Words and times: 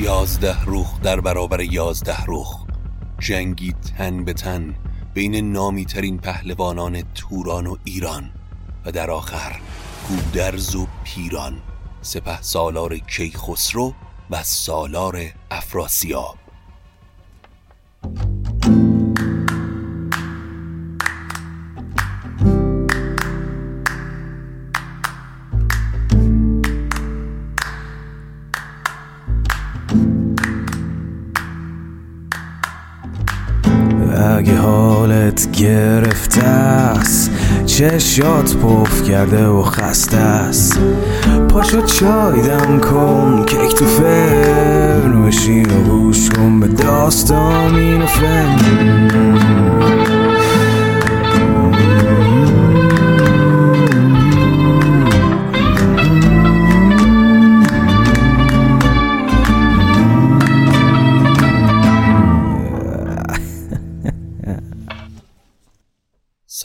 یازده 0.00 0.56
رخ 0.66 1.00
در 1.00 1.20
برابر 1.20 1.60
یازده 1.60 2.24
رخ. 2.28 2.64
جنگی 3.18 3.72
تن 3.72 4.24
به 4.24 4.32
تن 4.32 4.74
بین 5.14 5.52
نامی 5.52 5.84
ترین 5.84 6.18
پهلوانان 6.18 7.02
توران 7.02 7.66
و 7.66 7.76
ایران 7.84 8.30
و 8.86 8.92
در 8.92 9.10
آخر 9.10 9.60
گودرز 10.08 10.74
و 10.74 10.86
پیران 11.04 11.60
سپه 12.02 12.42
سالار 12.42 12.98
کیخسرو 12.98 13.94
و 14.30 14.42
سالار 14.42 15.20
افراسیاب. 15.50 16.36
اگه 34.40 34.56
حالت 34.56 35.50
گرفته 35.50 36.42
است 36.42 37.30
چشات 37.66 38.56
پف 38.56 39.02
کرده 39.02 39.46
و 39.46 39.62
خسته 39.62 40.16
است. 40.16 40.80
پاشو 41.48 41.82
چای 41.82 42.42
دم 42.42 42.80
کن 42.80 43.44
کیک 43.46 43.74
تو 43.74 43.84
فرن 43.84 45.26
بشین 45.26 45.70
و 45.70 45.82
گوش 45.82 46.30
کن 46.30 46.60
به 46.60 46.66
داستان 46.66 47.74
این 47.74 48.02
و 48.02 48.06
فن. 48.06 50.09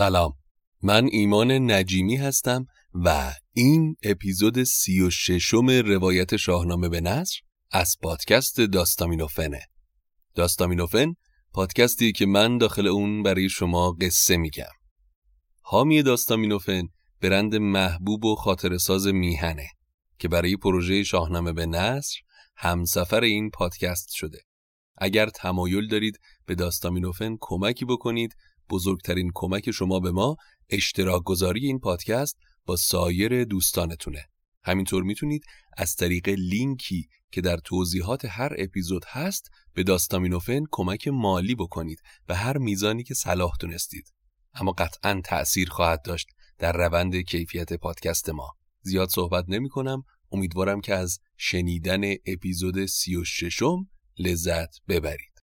سلام. 0.06 0.34
من 0.82 1.08
ایمان 1.12 1.72
نجیمی 1.72 2.16
هستم 2.16 2.66
و 2.94 3.34
این 3.54 3.96
اپیزود 4.04 4.64
سی 4.64 5.02
و 5.02 5.10
ششم 5.10 5.70
روایت 5.70 6.36
شاهنامه 6.36 6.90
به 6.90 7.02
نصر 7.02 7.40
از 7.72 7.96
پادکست 8.02 8.62
داستامینوفنه. 8.62 9.62
داستامینوفن 10.36 11.14
پادکستی 11.54 12.12
که 12.12 12.26
من 12.26 12.58
داخل 12.58 12.88
اون 12.88 13.24
برای 13.24 13.50
شما 13.50 13.92
قصه 13.92 14.38
میگم. 14.38 14.74
حامی 15.62 16.04
داستامینوفن 16.04 16.84
برند 17.22 17.56
محبوب 17.56 18.26
و 18.26 18.36
خاطر 18.36 18.78
ساز 18.78 19.08
میهنه 19.08 19.68
که 20.20 20.28
برای 20.28 20.58
پروژه 20.58 21.04
شاهنامه 21.04 21.54
به 21.54 21.66
نصر 21.66 22.16
همسفر 22.56 23.22
این 23.22 23.50
پادکست 23.50 24.10
شده. 24.14 24.40
اگر 24.98 25.30
تمایل 25.30 25.88
دارید 25.88 26.20
به 26.46 26.56
داستامینوفن 26.56 27.38
کمکی 27.42 27.86
بکنید 27.86 28.36
بزرگترین 28.70 29.32
کمک 29.34 29.72
شما 29.72 30.00
به 30.00 30.12
ما 30.12 30.36
اشتراک 30.70 31.24
گذاری 31.24 31.66
این 31.66 31.80
پادکست 31.80 32.38
با 32.66 32.76
سایر 32.76 33.44
دوستانتونه. 33.44 34.26
همینطور 34.64 35.04
می‌تونید 35.04 35.44
از 35.78 35.96
طریق 35.96 36.30
لینکی 36.30 37.08
که 37.32 37.42
در 37.42 37.58
توضیحات 37.58 38.26
هر 38.26 38.54
اپیزود 38.58 39.06
هست 39.08 39.50
به 39.74 39.84
داستامینوفن 39.84 40.64
کمک 40.72 41.08
مالی 41.08 41.56
بکنید 41.56 42.00
و 42.30 42.36
هر 42.36 42.58
میزانی 42.58 43.04
که 43.04 43.14
صلاح 43.14 43.52
دونستید. 43.60 44.14
اما 44.54 44.72
قطعا 44.72 45.22
تأثیر 45.26 45.70
خواهد 45.70 46.02
داشت 46.02 46.28
در 46.58 46.72
روند 46.72 47.16
کیفیت 47.16 47.74
پادکست 47.74 48.30
ما. 48.30 48.56
زیاد 48.82 49.10
صحبت 49.10 49.46
نمی 49.48 49.70
کنم 49.70 50.04
امیدوارم 50.32 50.82
که 50.82 50.94
از 50.94 51.20
شنیدن 51.38 52.02
اپیزود 52.26 52.86
سی 52.86 53.16
و 53.16 53.24
ششم 53.24 53.90
لذت 54.18 54.70
ببرید. 54.88 55.35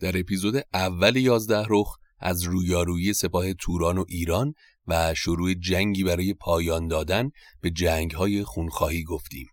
در 0.00 0.18
اپیزود 0.18 0.54
اول 0.74 1.16
یازده 1.16 1.64
رخ 1.68 1.96
از 2.18 2.42
رویارویی 2.42 3.12
سپاه 3.12 3.54
توران 3.54 3.98
و 3.98 4.04
ایران 4.08 4.54
و 4.86 5.14
شروع 5.14 5.54
جنگی 5.54 6.04
برای 6.04 6.34
پایان 6.34 6.88
دادن 6.88 7.30
به 7.60 7.70
جنگهای 7.70 8.44
خونخواهی 8.44 9.04
گفتیم. 9.04 9.46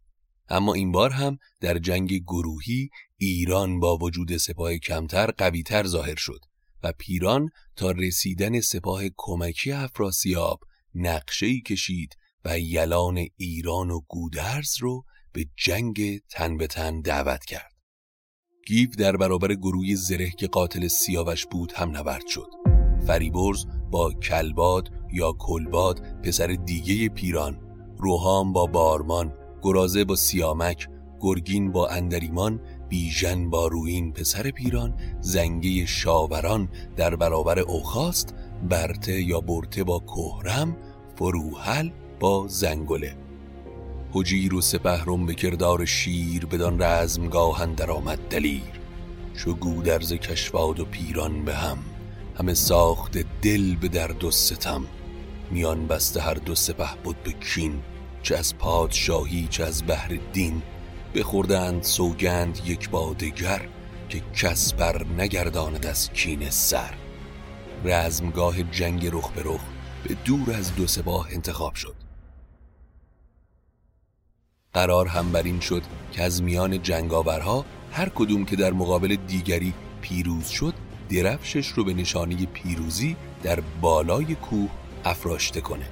اما 0.49 0.73
این 0.73 0.91
بار 0.91 1.09
هم 1.09 1.37
در 1.59 1.77
جنگ 1.77 2.13
گروهی 2.13 2.89
ایران 3.17 3.79
با 3.79 3.97
وجود 3.97 4.37
سپاه 4.37 4.77
کمتر 4.77 5.31
قویتر 5.31 5.87
ظاهر 5.87 6.15
شد 6.15 6.39
و 6.83 6.93
پیران 6.97 7.49
تا 7.75 7.91
رسیدن 7.91 8.59
سپاه 8.59 9.03
کمکی 9.17 9.71
افراسیاب 9.71 10.59
نقشه‌ای 10.95 11.61
کشید 11.61 12.17
و 12.45 12.59
یلان 12.59 13.27
ایران 13.35 13.89
و 13.89 13.99
گودرز 14.07 14.77
رو 14.79 15.03
به 15.31 15.45
جنگ 15.57 16.19
تن 16.19 16.57
به 16.57 16.67
تن 16.67 17.01
دعوت 17.01 17.45
کرد. 17.45 17.72
گیو 18.65 18.89
در 18.97 19.17
برابر 19.17 19.53
گروه 19.53 19.95
زره 19.95 20.29
که 20.29 20.47
قاتل 20.47 20.87
سیاوش 20.87 21.45
بود 21.45 21.73
هم 21.75 21.97
نبرد 21.97 22.27
شد. 22.27 22.47
فریبرز 23.07 23.65
با 23.91 24.13
کلباد 24.13 24.89
یا 25.13 25.31
کلباد 25.31 26.01
پسر 26.23 26.47
دیگه 26.47 27.09
پیران 27.09 27.59
روحام 27.97 28.53
با 28.53 28.65
بارمان 28.65 29.33
گرازه 29.61 30.03
با 30.03 30.15
سیامک 30.15 30.89
گرگین 31.21 31.71
با 31.71 31.87
اندریمان 31.87 32.59
بیژن 32.89 33.49
با 33.49 33.67
روین 33.67 34.13
پسر 34.13 34.51
پیران 34.51 34.93
زنگه 35.21 35.85
شاوران 35.85 36.69
در 36.95 37.15
برابر 37.15 37.59
اوخاست 37.59 38.35
برته 38.69 39.21
یا 39.21 39.41
برته 39.41 39.83
با 39.83 39.99
کهرم 39.99 40.77
فروحل 41.15 41.89
با 42.19 42.47
زنگله. 42.47 43.22
هجیر 44.15 44.55
و 44.55 44.61
سپهرم 44.61 45.25
به 45.25 45.33
کردار 45.33 45.85
شیر 45.85 46.45
بدان 46.45 46.81
رزمگاه 46.81 47.65
در 47.65 47.91
آمد 47.91 48.19
دلیر. 48.29 48.81
چو 49.37 49.53
گودرز 49.53 50.13
کشواد 50.13 50.79
و 50.79 50.85
پیران 50.85 51.45
به 51.45 51.55
هم 51.55 51.77
همه 52.39 52.53
ساخت 52.53 53.17
دل 53.41 53.75
به 53.75 53.87
درد 53.87 54.23
و 54.23 54.31
ستم. 54.31 54.85
میان 55.51 55.87
بسته 55.87 56.21
هر 56.21 56.33
دو 56.33 56.55
سپه 56.55 56.95
بود 57.03 57.23
به 57.23 57.31
کین 57.31 57.81
چه 58.23 58.37
از 58.37 58.57
پادشاهی 58.57 59.47
چه 59.49 59.63
از 59.63 59.83
بهر 59.83 60.19
دین. 60.33 60.61
بخوردند 61.15 61.83
سوگند 61.83 62.61
یک 62.65 62.89
با 62.89 63.13
دگر 63.13 63.61
که 64.09 64.21
کس 64.35 64.73
بر 64.73 65.05
نگرداند 65.17 65.85
از 65.85 66.11
کین 66.13 66.49
سر. 66.49 66.93
رزمگاه 67.85 68.63
جنگ 68.63 69.09
رخ 69.11 69.31
به 69.31 69.41
رخ 69.45 69.61
به 70.03 70.13
دور 70.25 70.51
از 70.51 70.75
دو 70.75 70.87
سپاه 70.87 71.27
انتخاب 71.31 71.75
شد. 71.75 72.02
قرار 74.73 75.07
هم 75.07 75.31
بر 75.31 75.43
این 75.43 75.59
شد 75.59 75.83
که 76.11 76.23
از 76.23 76.43
میان 76.43 76.81
جنگاورها 76.81 77.65
هر 77.91 78.09
کدوم 78.09 78.45
که 78.45 78.55
در 78.55 78.71
مقابل 78.71 79.15
دیگری 79.15 79.73
پیروز 80.01 80.47
شد 80.47 80.73
درفشش 81.09 81.67
رو 81.67 81.83
به 81.83 81.93
نشانی 81.93 82.45
پیروزی 82.45 83.15
در 83.43 83.59
بالای 83.81 84.35
کوه 84.35 84.69
افراشته 85.05 85.61
کنه. 85.61 85.85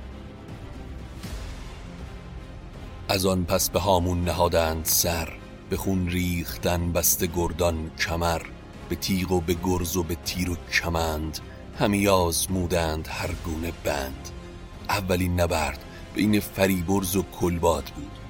از 3.09 3.25
آن 3.25 3.45
پس 3.45 3.69
به 3.69 3.79
هامون 3.79 4.23
نهادند 4.23 4.85
سر 4.85 5.29
به 5.69 5.77
خون 5.77 6.09
ریختن 6.09 6.91
بسته 6.91 7.27
گردان 7.27 7.91
کمر 7.99 8.41
به 8.89 8.95
تیغ 8.95 9.31
و 9.31 9.41
به 9.41 9.55
گرز 9.63 9.97
و 9.97 10.03
به 10.03 10.15
تیر 10.25 10.49
و 10.49 10.55
کمند 10.73 11.39
همی 11.79 12.07
آزمودند 12.07 13.07
هر 13.07 13.29
گونه 13.45 13.71
بند. 13.83 14.29
اولین 14.89 15.39
نبرد 15.39 15.83
بین 16.13 16.39
فریبرز 16.39 17.15
و 17.15 17.23
کلباد 17.23 17.83
بود. 17.83 18.20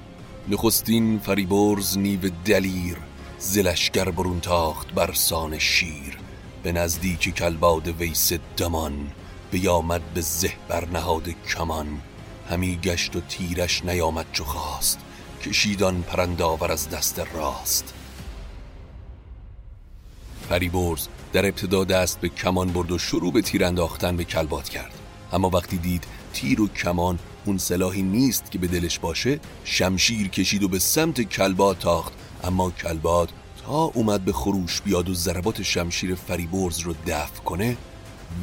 نخستین 0.52 1.20
فریبرز 1.20 1.98
نیو 1.98 2.30
دلیر 2.46 2.98
زلشگر 3.40 4.12
برون 4.12 4.40
تاخت 4.40 4.94
بر 4.94 5.14
سان 5.14 5.60
شیر 5.60 6.18
به 6.64 6.72
نزدیک 6.72 7.36
کلباد 7.36 7.88
ویس 7.88 8.34
دمان 8.58 9.12
بیامد 9.52 10.14
به 10.14 10.22
زه 10.22 10.54
بر 10.68 10.86
نهاد 10.86 11.30
کمان. 11.56 12.02
همی 12.50 12.80
گشت 12.84 13.16
و 13.16 13.22
تیرش 13.22 13.86
نیامد 13.86 14.26
چو 14.32 14.44
خواست 14.44 15.00
کشیدان 15.44 16.02
پرنداور 16.02 16.72
از 16.72 16.90
دست 16.90 17.20
راست. 17.34 17.94
فریبرز 20.50 21.08
در 21.34 21.46
ابتدا 21.46 21.84
دست 21.84 22.22
به 22.22 22.30
کمان 22.30 22.74
برد 22.74 22.92
و 22.92 22.98
شروع 22.98 23.32
به 23.34 23.42
تیر 23.42 23.66
انداختن 23.66 24.18
به 24.18 24.24
کلبات 24.24 24.70
کرد. 24.70 24.94
اما 25.34 25.50
وقتی 25.50 25.78
دید 25.78 26.04
تیر 26.34 26.62
و 26.62 26.68
کمان 26.68 27.20
اون 27.46 27.58
سلاحی 27.58 28.02
نیست 28.02 28.52
که 28.52 28.60
به 28.60 28.68
دلش 28.68 29.00
باشه 29.00 29.40
شمشیر 29.64 30.28
کشید 30.28 30.64
و 30.64 30.68
به 30.68 30.80
سمت 30.80 31.22
کلبات 31.22 31.80
تاخت. 31.80 32.14
اما 32.44 32.72
کلبات 32.72 33.30
تا 33.66 33.84
اومد 33.84 34.26
به 34.26 34.34
خروش 34.34 34.82
بیاد 34.82 35.10
و 35.10 35.14
ضربات 35.14 35.62
شمشیر 35.62 36.16
فریبرز 36.16 36.80
رو 36.80 36.96
دفع 37.08 37.42
کنه 37.44 37.78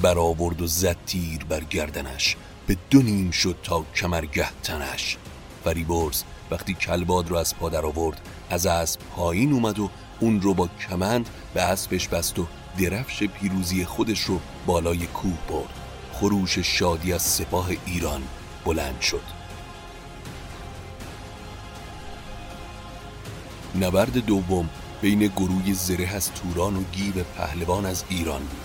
برآورد 0.03 0.63
و 0.63 0.67
زد 0.67 0.97
تیر 1.07 1.45
بر 1.45 1.65
گردنش. 1.65 2.37
به 2.67 2.77
دو 2.91 3.03
نیم 3.03 3.31
شد 3.31 3.57
تا 3.63 3.85
کمرگه 3.97 4.49
تنش. 4.63 5.17
فریبرز 5.65 6.23
وقتی 6.51 6.75
کلباد 6.75 7.29
رو 7.29 7.37
از 7.37 7.57
پادر 7.57 7.87
آورد 7.87 8.21
از 8.51 8.67
اسب 8.67 9.01
پایین 9.17 9.53
اومد 9.53 9.79
و 9.79 9.91
اون 10.21 10.41
رو 10.41 10.55
با 10.55 10.69
کمند 10.89 11.29
به 11.55 11.63
اسبش 11.63 12.09
بست 12.09 12.39
و 12.39 12.47
درفش 12.79 13.23
پیروزی 13.23 13.85
خودش 13.85 14.21
رو 14.21 14.41
بالای 14.67 15.07
کوه 15.07 15.39
برد. 15.49 15.75
خروش 16.13 16.59
شادی 16.59 17.13
از 17.13 17.23
سپاه 17.23 17.71
ایران 17.87 18.23
بلند 18.69 19.01
شد. 19.01 19.23
نبرد 23.81 24.19
دوم 24.19 24.69
بین 25.03 25.27
گروه 25.27 25.73
زره 25.73 26.09
از 26.09 26.33
توران 26.33 26.77
و 26.77 26.83
گیو 26.93 27.25
پهلوان 27.25 27.87
از 27.87 28.05
ایران 28.09 28.41
بود. 28.41 28.61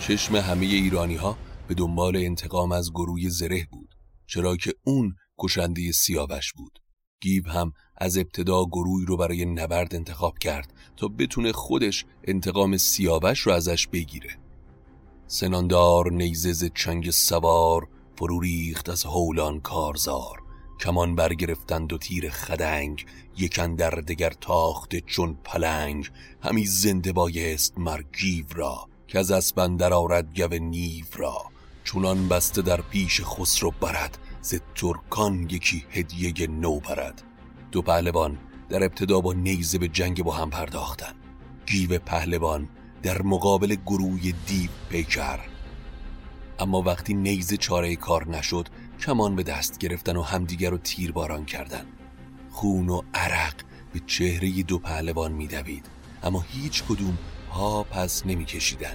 چشم 0.00 0.36
همه 0.36 0.66
ایرانی 0.66 1.16
ها 1.16 1.36
به 1.68 1.74
دنبال 1.74 2.16
انتقام 2.16 2.72
از 2.72 2.90
گروه 2.90 3.28
زره 3.28 3.66
بود 3.72 3.94
چرا 4.26 4.56
که 4.56 4.74
اون 4.84 5.14
کشنده 5.38 5.92
سیاوش 5.92 6.52
بود. 6.52 6.78
گیو 7.20 7.48
هم 7.48 7.72
از 7.96 8.18
ابتدا 8.18 8.64
گروهی 8.64 9.06
رو 9.06 9.16
برای 9.16 9.44
نبرد 9.44 9.94
انتخاب 9.94 10.38
کرد 10.38 10.72
تا 10.96 11.08
بتونه 11.08 11.52
خودش 11.52 12.04
انتقام 12.24 12.76
سیاوش 12.76 13.40
رو 13.40 13.52
ازش 13.52 13.86
بگیره. 13.86 14.38
سناندار 15.26 16.12
نیزز 16.12 16.70
چنگ 16.74 17.10
سوار 17.10 17.88
فرو 18.18 18.40
ریخت 18.40 18.88
از 18.88 19.04
هولان 19.04 19.60
کارزار. 19.60 20.42
کمان 20.80 21.14
برگرفتند 21.14 21.92
و 21.92 21.98
تیر 21.98 22.30
خدنگ 22.30 23.06
یکن 23.36 23.74
در 23.74 23.90
دگر 23.90 24.30
تاخته 24.30 25.00
چون 25.00 25.38
پلنگ. 25.44 26.10
همی 26.42 26.66
زنده 26.66 27.12
بایست 27.12 27.78
مرگیو 27.78 28.44
را 28.54 28.88
که 29.08 29.18
از 29.18 29.30
اسبندر 29.30 29.92
آرد 29.92 30.40
گو 30.40 30.58
نیو 30.58 31.04
را. 31.16 31.44
چونان 31.84 32.28
بسته 32.28 32.62
در 32.62 32.80
پیش 32.80 33.20
خسرو 33.24 33.70
برد 33.80 34.18
ز 34.42 34.54
ترکان 34.74 35.48
یکی 35.50 35.84
هدیه 35.90 36.46
نو 36.46 36.80
برد. 36.80 37.22
دو 37.72 37.82
پهلوان 37.82 38.38
در 38.68 38.84
ابتدا 38.84 39.20
با 39.20 39.32
نیزه 39.32 39.78
به 39.78 39.88
جنگ 39.88 40.22
با 40.22 40.32
هم 40.32 40.50
پرداختن 40.50 41.14
گیو 41.66 41.98
پهلوان 41.98 42.68
در 43.02 43.22
مقابل 43.22 43.76
گروه 43.86 44.20
دیو 44.46 44.70
پیکر. 44.90 45.57
اما 46.58 46.82
وقتی 46.82 47.14
نیزه 47.14 47.56
چاره 47.56 47.96
کار 47.96 48.28
نشد 48.28 48.68
کمان 49.00 49.36
به 49.36 49.42
دست 49.42 49.78
گرفتن 49.78 50.16
و 50.16 50.22
همدیگر 50.22 50.70
رو 50.70 50.78
تیرباران 50.78 51.44
کردن. 51.44 51.86
خون 52.50 52.88
و 52.88 53.02
عرق 53.14 53.54
به 53.92 54.00
چهره 54.06 54.62
دو 54.62 54.78
پهلوان 54.78 55.32
میدوید. 55.32 55.86
اما 56.22 56.44
هیچ 56.48 56.84
کدوم 56.84 57.18
پا 57.50 57.82
پس 57.82 58.26
نمیکشیدن. 58.26 58.94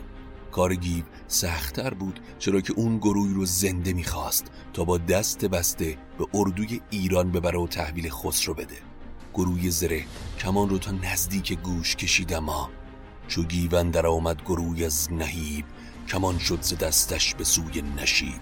کار 0.52 0.76
گیو 0.76 1.04
سختتر 1.28 1.94
بود 1.94 2.20
چرا 2.40 2.62
که 2.62 2.74
اون 2.74 2.98
گروه 2.98 3.34
رو 3.34 3.46
زنده 3.46 3.94
می‌خواست 3.94 4.52
تا 4.74 4.84
با 4.84 4.98
دست 4.98 5.46
بسته 5.46 5.98
به 6.18 6.28
اردوی 6.34 6.82
ایران 6.90 7.32
ببره 7.32 7.60
و 7.60 7.68
تحویل 7.68 8.10
خسرو 8.10 8.54
بده. 8.54 8.78
گروه 9.34 9.70
زره 9.70 10.04
کمان 10.40 10.70
رو 10.70 10.78
تا 10.78 10.92
نزدیک 10.92 11.54
گوش 11.54 11.96
کشید 11.96 12.34
اما 12.34 12.70
چو 13.28 13.44
گیون 13.44 13.90
در 13.90 14.08
آمد 14.08 14.42
گروه 14.42 14.86
از 14.86 15.14
نهیب 15.14 15.66
کمان 16.08 16.40
شد 16.40 16.62
ز 16.62 16.78
دستش 16.78 17.36
به 17.36 17.44
سوی 17.44 17.82
نشیب. 17.82 18.42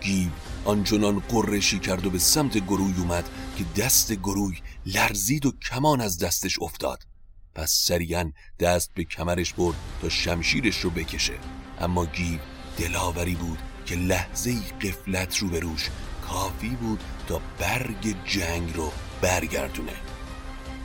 گیو 0.00 0.30
آنچنان 0.64 1.18
قرشی 1.18 1.78
کرد 1.78 2.06
و 2.06 2.10
به 2.10 2.18
سمت 2.18 2.58
گروی 2.58 2.94
اومد 2.98 3.28
که 3.56 3.64
دست 3.82 4.12
گروی 4.12 4.56
لرزید 4.86 5.46
و 5.46 5.52
کمان 5.70 6.00
از 6.00 6.18
دستش 6.18 6.58
افتاد. 6.62 7.06
پس 7.54 7.72
سریعا 7.72 8.32
دست 8.60 8.90
به 8.94 9.04
کمرش 9.04 9.52
برد 9.52 9.76
تا 10.02 10.08
شمشیرش 10.08 10.80
رو 10.80 10.90
بکشه. 10.90 11.38
اما 11.80 12.06
گیو 12.06 12.38
دلاوری 12.78 13.34
بود 13.34 13.58
که 13.86 13.96
لحظه 13.96 14.54
قفلت 14.82 15.36
رو 15.36 15.48
به 15.48 15.60
روش 15.60 15.90
کافی 16.28 16.68
بود 16.68 17.00
تا 17.26 17.40
برگ 17.58 18.16
جنگ 18.26 18.76
رو 18.76 18.92
برگردونه. 19.20 19.92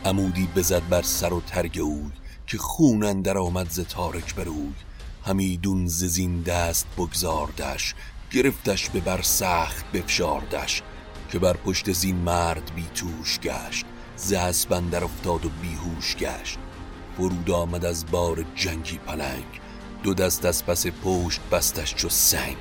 عمودی 0.06 0.50
بزد 0.56 0.89
بر 0.89 1.01
سر 1.01 1.33
و 1.33 1.42
ترگ 1.42 1.80
اوی 1.81 2.12
که 2.48 2.57
خون 2.57 3.04
اندر 3.04 3.38
آمد 3.38 3.69
ز 3.69 3.80
تارک 3.80 4.36
بر 4.36 4.50
اوی 4.50 4.74
همیدون 5.25 5.88
زین 5.88 6.42
دست 6.42 6.88
بگذاردش 6.98 7.95
گرفتش 8.31 8.89
به 8.89 9.00
بر 9.00 9.22
سخت 9.22 9.92
بفشاردش 9.92 10.81
که 11.31 11.40
بر 11.40 11.57
پشت 11.57 11.92
زین 11.92 12.16
مرد 12.16 12.71
بی 12.76 12.85
توش 12.95 13.40
گشت 13.40 13.85
ز 14.16 14.33
بندر 14.66 15.04
افتاد 15.04 15.45
و 15.45 15.49
بیهوش 15.49 16.16
گشت. 16.16 16.57
فرود 17.18 17.52
آمد 17.52 17.85
از 17.85 18.06
بار 18.11 18.45
جنگی 18.56 18.97
پلنگ 18.97 19.61
دو 20.04 20.14
دست 20.14 20.45
از 20.45 20.66
پس 20.66 20.88
پشت 20.88 21.40
بستش 21.52 21.95
چو 21.95 22.09
سنگ. 22.09 22.57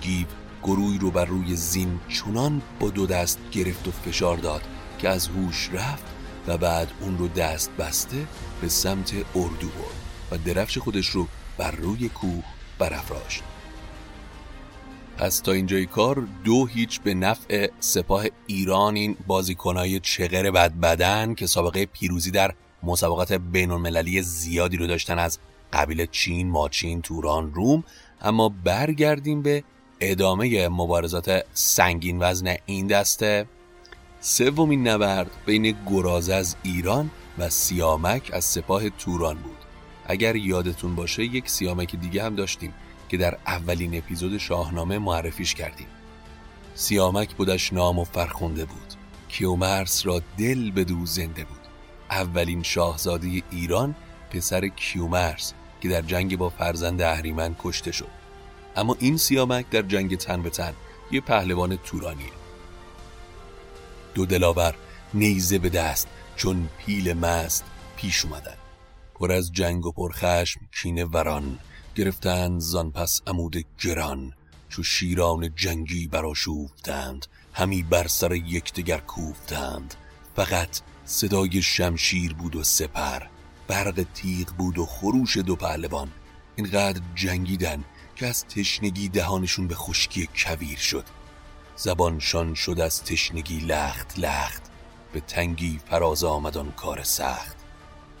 گیو 0.00 0.26
گروی 0.62 0.98
رو 0.98 1.10
بر 1.10 1.24
روی 1.24 1.56
زین 1.56 2.00
چونان 2.08 2.62
با 2.80 2.90
دو 2.90 3.06
دست 3.06 3.38
گرفت 3.52 3.88
و 3.88 3.90
فشار 3.90 4.36
داد 4.36 4.62
که 4.98 5.08
از 5.08 5.28
هوش 5.28 5.70
رفت 5.72 6.04
و 6.46 6.58
بعد 6.58 6.88
اون 7.00 7.18
رو 7.18 7.28
دست 7.28 7.70
بسته 7.70 8.26
به 8.60 8.68
سمت 8.68 9.14
اردو 9.14 9.68
برد 9.68 10.00
و 10.30 10.38
درفش 10.38 10.78
خودش 10.78 11.06
رو 11.06 11.26
بر 11.60 11.70
روی 11.70 12.08
کوه 12.08 12.44
برافراشت 12.78 13.42
پس 15.18 15.40
تا 15.40 15.52
اینجای 15.52 15.86
کار 15.86 16.26
دو 16.44 16.66
هیچ 16.66 17.00
به 17.00 17.14
نفع 17.14 17.68
سپاه 17.80 18.24
ایران 18.46 18.96
این 18.96 19.16
بازیکنهای 19.26 20.00
چغر 20.00 20.50
بد 20.50 20.72
بدن 20.72 21.34
که 21.34 21.46
سابقه 21.46 21.86
پیروزی 21.86 22.30
در 22.30 22.54
مسابقات 22.82 23.32
بین 23.32 23.70
المللی 23.70 24.22
زیادی 24.22 24.76
رو 24.76 24.86
داشتن 24.86 25.18
از 25.18 25.38
قبیل 25.72 26.06
چین، 26.06 26.50
ماچین، 26.50 27.02
توران، 27.02 27.54
روم 27.54 27.84
اما 28.20 28.48
برگردیم 28.64 29.42
به 29.42 29.64
ادامه 30.00 30.68
مبارزات 30.68 31.44
سنگین 31.54 32.18
وزن 32.20 32.54
این 32.66 32.86
دسته. 32.86 33.46
سومین 34.20 34.88
نبرد 34.88 35.30
بین 35.46 35.76
گراز 35.90 36.30
از 36.30 36.56
ایران 36.62 37.10
و 37.38 37.50
سیامک 37.50 38.30
از 38.32 38.44
سپاه 38.44 38.90
توران 38.90 39.34
بود. 39.34 39.59
اگر 40.10 40.36
یادتون 40.36 40.94
باشه 40.94 41.24
یک 41.24 41.50
سیامک 41.50 41.96
دیگه 41.96 42.24
هم 42.24 42.34
داشتیم 42.34 42.74
که 43.08 43.16
در 43.16 43.38
اولین 43.46 43.98
اپیزود 43.98 44.38
شاهنامه 44.38 44.98
معرفیش 44.98 45.54
کردیم. 45.54 45.86
سیامک 46.74 47.34
بودش 47.34 47.72
نام 47.72 47.98
و 47.98 48.04
فرخونده 48.04 48.64
بود. 48.64 48.94
کیومرس 49.28 50.06
را 50.06 50.22
دل 50.38 50.70
به 50.70 50.84
دو 50.84 51.06
زنده 51.06 51.44
بود. 51.44 51.60
اولین 52.10 52.62
شاهزاده 52.62 53.42
ایران 53.50 53.94
پسر 54.30 54.68
کیومرس 54.68 55.52
که 55.80 55.88
در 55.88 56.02
جنگ 56.02 56.38
با 56.38 56.48
فرزند 56.48 57.02
اهریمن 57.02 57.56
کشته 57.58 57.92
شد. 57.92 58.10
اما 58.76 58.96
این 58.98 59.16
سیامک 59.16 59.70
در 59.70 59.82
جنگ 59.82 60.16
تن 60.16 60.42
به 60.42 60.50
تن 60.50 60.72
یه 61.10 61.20
پهلوان 61.20 61.76
تورانیه. 61.76 62.32
دو 64.14 64.26
دلاور 64.26 64.74
نیزه 65.14 65.58
به 65.58 65.68
دست 65.68 66.08
چون 66.36 66.68
پیل 66.78 67.12
مست 67.12 67.64
پیش 67.96 68.24
اومدن. 68.24 68.56
پر 69.20 69.32
از 69.32 69.52
جنگ 69.52 69.86
و 69.86 69.92
پرخشم 69.92 70.60
کینه 70.80 71.04
وران. 71.04 71.58
گرفتند 71.94 72.60
زان 72.60 72.90
پس 72.90 73.20
عمود 73.26 73.56
گران. 73.80 74.32
چو 74.68 74.82
شیران 74.82 75.54
جنگی 75.56 76.08
براشوفتند 76.08 77.26
همی 77.52 77.82
بر 77.82 78.06
سر 78.06 78.32
یکدیگر 78.32 78.98
کوفتند. 78.98 79.94
فقط 80.36 80.80
صدای 81.04 81.62
شمشیر 81.62 82.34
بود 82.34 82.56
و 82.56 82.64
سپر 82.64 83.22
برق 83.68 84.06
تیغ 84.14 84.48
بود 84.48 84.78
و 84.78 84.86
خروش 84.86 85.36
دو 85.36 85.56
پهلوان. 85.56 86.10
اینقدر 86.56 87.00
جنگیدن 87.14 87.84
که 88.16 88.26
از 88.26 88.44
تشنگی 88.44 89.08
دهانشون 89.08 89.68
به 89.68 89.74
خشکی 89.74 90.28
کویر 90.36 90.78
شد. 90.78 91.04
زبانشان 91.76 92.54
شد 92.54 92.80
از 92.80 93.04
تشنگی 93.04 93.58
لخت 93.58 94.18
لخت 94.18 94.62
به 95.12 95.20
تنگی 95.20 95.80
فراز 95.90 96.24
آمدان 96.24 96.72
کار 96.72 97.02
سخت. 97.02 97.59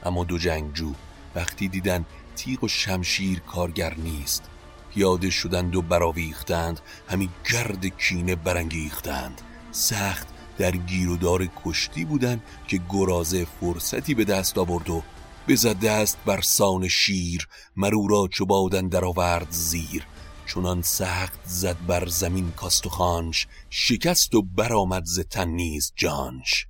اما 0.04 0.24
دو 0.24 0.38
جنگجو 0.38 0.92
وقتی 1.34 1.68
دیدن 1.68 2.04
تیغ 2.36 2.64
و 2.64 2.68
شمشیر 2.68 3.40
کارگر 3.40 3.94
نیست 3.94 4.50
پیاده 4.94 5.30
شدند 5.30 5.76
و 5.76 5.82
براویختند 5.82 6.80
همی 7.08 7.30
گرد 7.52 7.86
کینه 7.86 8.34
برانگیختند. 8.34 9.40
سخت 9.72 10.28
در 10.58 10.70
گیر 10.70 11.08
و 11.08 11.16
دار 11.16 11.48
کشتی 11.64 12.04
بودند 12.04 12.42
که 12.68 12.80
گرازه 12.90 13.46
فرصتی 13.60 14.14
به 14.14 14.24
دست 14.24 14.58
آورد 14.58 14.90
و 14.90 15.02
بزد 15.48 15.80
دست 15.80 16.18
بر 16.26 16.40
سان 16.40 16.88
شیر 16.88 17.48
مرو 17.76 18.08
را 18.08 18.28
چو 18.32 18.68
در 18.68 19.04
آورد 19.04 19.46
زیر. 19.50 20.06
چونان 20.46 20.82
سخت 20.82 21.40
زد 21.44 21.76
بر 21.86 22.06
زمین 22.06 22.50
کاست 22.50 22.86
و 22.86 22.88
خانش 22.88 23.46
شکست 23.70 24.34
و 24.34 24.42
برآمد 24.42 25.04
ز 25.04 25.20
تن 25.20 25.48
نیز 25.48 25.92
جانش. 25.96 26.66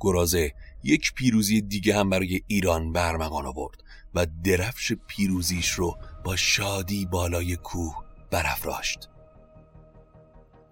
گرازه 0.00 0.52
یک 0.82 1.14
پیروزی 1.14 1.60
دیگه 1.60 1.96
هم 1.96 2.10
برای 2.10 2.42
ایران 2.46 2.92
برمغان 2.92 3.46
آورد 3.46 3.84
و 4.14 4.26
درفش 4.44 4.92
پیروزیش 5.06 5.70
رو 5.70 5.98
با 6.24 6.36
شادی 6.36 7.06
بالای 7.06 7.56
کوه 7.56 7.94
برافراشت. 8.30 9.08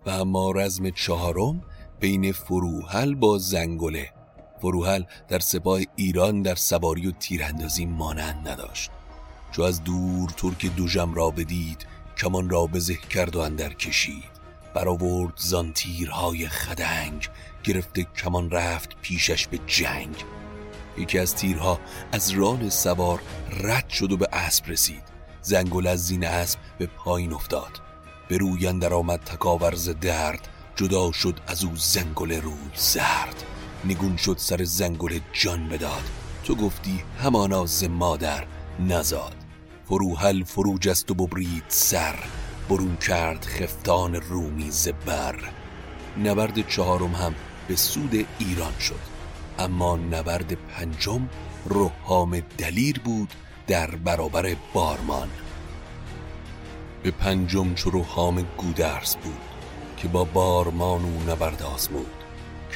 و 0.06 0.10
اما 0.10 0.50
رزم 0.50 0.90
چهارم 0.90 1.62
بین 2.00 2.32
فروحل 2.32 3.14
با 3.14 3.38
زنگله 3.38 4.12
فروحل 4.60 5.02
در 5.28 5.38
سپاه 5.38 5.80
ایران 5.96 6.42
در 6.42 6.54
سواری 6.54 7.06
و 7.06 7.10
تیراندازی 7.10 7.86
مانند 7.86 8.48
نداشت. 8.48 8.90
چو 9.52 9.62
از 9.62 9.84
دور 9.84 10.30
ترک 10.30 10.66
دوژم 10.66 11.14
را 11.14 11.30
بدید 11.30 11.86
کمان 12.18 12.50
را 12.50 12.66
به 12.66 12.78
زه 12.78 12.94
کرد 12.94 13.36
و 13.36 13.40
اندر 13.40 13.72
کشید. 13.72 14.36
برآورد 14.74 15.32
زان 15.36 15.72
تیرهای 15.72 16.48
خدنگ 16.48 17.28
گرفته 17.66 18.06
کمان 18.22 18.50
رفت 18.50 18.96
پیشش 19.02 19.46
به 19.46 19.58
جنگ. 19.66 20.24
یکی 20.98 21.18
از 21.18 21.34
تیرها 21.34 21.80
از 22.12 22.30
ران 22.30 22.70
سوار 22.70 23.20
رد 23.60 23.88
شد 23.88 24.12
و 24.12 24.16
به 24.16 24.28
اسب 24.32 24.70
رسید. 24.70 25.02
زنگل 25.42 25.86
از 25.86 26.06
زین 26.06 26.24
اسب 26.24 26.58
به 26.78 26.86
پایین 26.86 27.32
افتاد. 27.32 27.80
به 28.28 28.38
روی 28.38 28.66
اندر 28.66 28.94
آمد 28.94 29.20
تکاورز 29.20 29.88
درد. 29.88 30.48
جدا 30.76 31.12
شد 31.12 31.40
از 31.46 31.64
او 31.64 31.76
زنگل 31.76 32.32
روی 32.32 32.70
زرد. 32.74 33.44
نگون 33.84 34.16
شد 34.16 34.36
سر 34.38 34.64
زنگل 34.64 35.18
جان 35.32 35.68
بداد. 35.68 36.10
تو 36.44 36.54
گفتی 36.54 37.02
همانا 37.18 37.66
ز 37.66 37.84
مادر 37.84 38.46
نزاد. 38.80 39.36
فروحل 39.84 40.44
فروج 40.44 40.88
است 40.88 41.10
و 41.10 41.14
ببرید 41.14 41.64
سر. 41.68 42.16
برون 42.68 42.96
کرد 42.96 43.44
خفتان 43.44 44.14
رومی 44.14 44.70
زبر 44.70 45.36
نبرد 46.24 46.68
چهارم 46.68 47.14
هم 47.14 47.34
به 47.68 47.76
سود 47.76 48.26
ایران 48.38 48.78
شد. 48.80 49.16
اما 49.58 49.96
نبرد 49.96 50.52
پنجم 50.52 51.28
روحام 51.64 52.40
دلیر 52.40 53.00
بود 53.00 53.34
در 53.66 53.90
برابر 53.90 54.56
بارمان. 54.72 55.28
به 57.02 57.10
پنجم 57.10 57.74
چو 57.74 57.90
روحام 57.90 58.46
گودرس 58.56 59.16
بود 59.16 59.40
که 59.96 60.08
با 60.08 60.24
بارمان 60.24 61.04
و 61.04 61.32
نبرد 61.32 61.62
آزمود. 61.62 62.10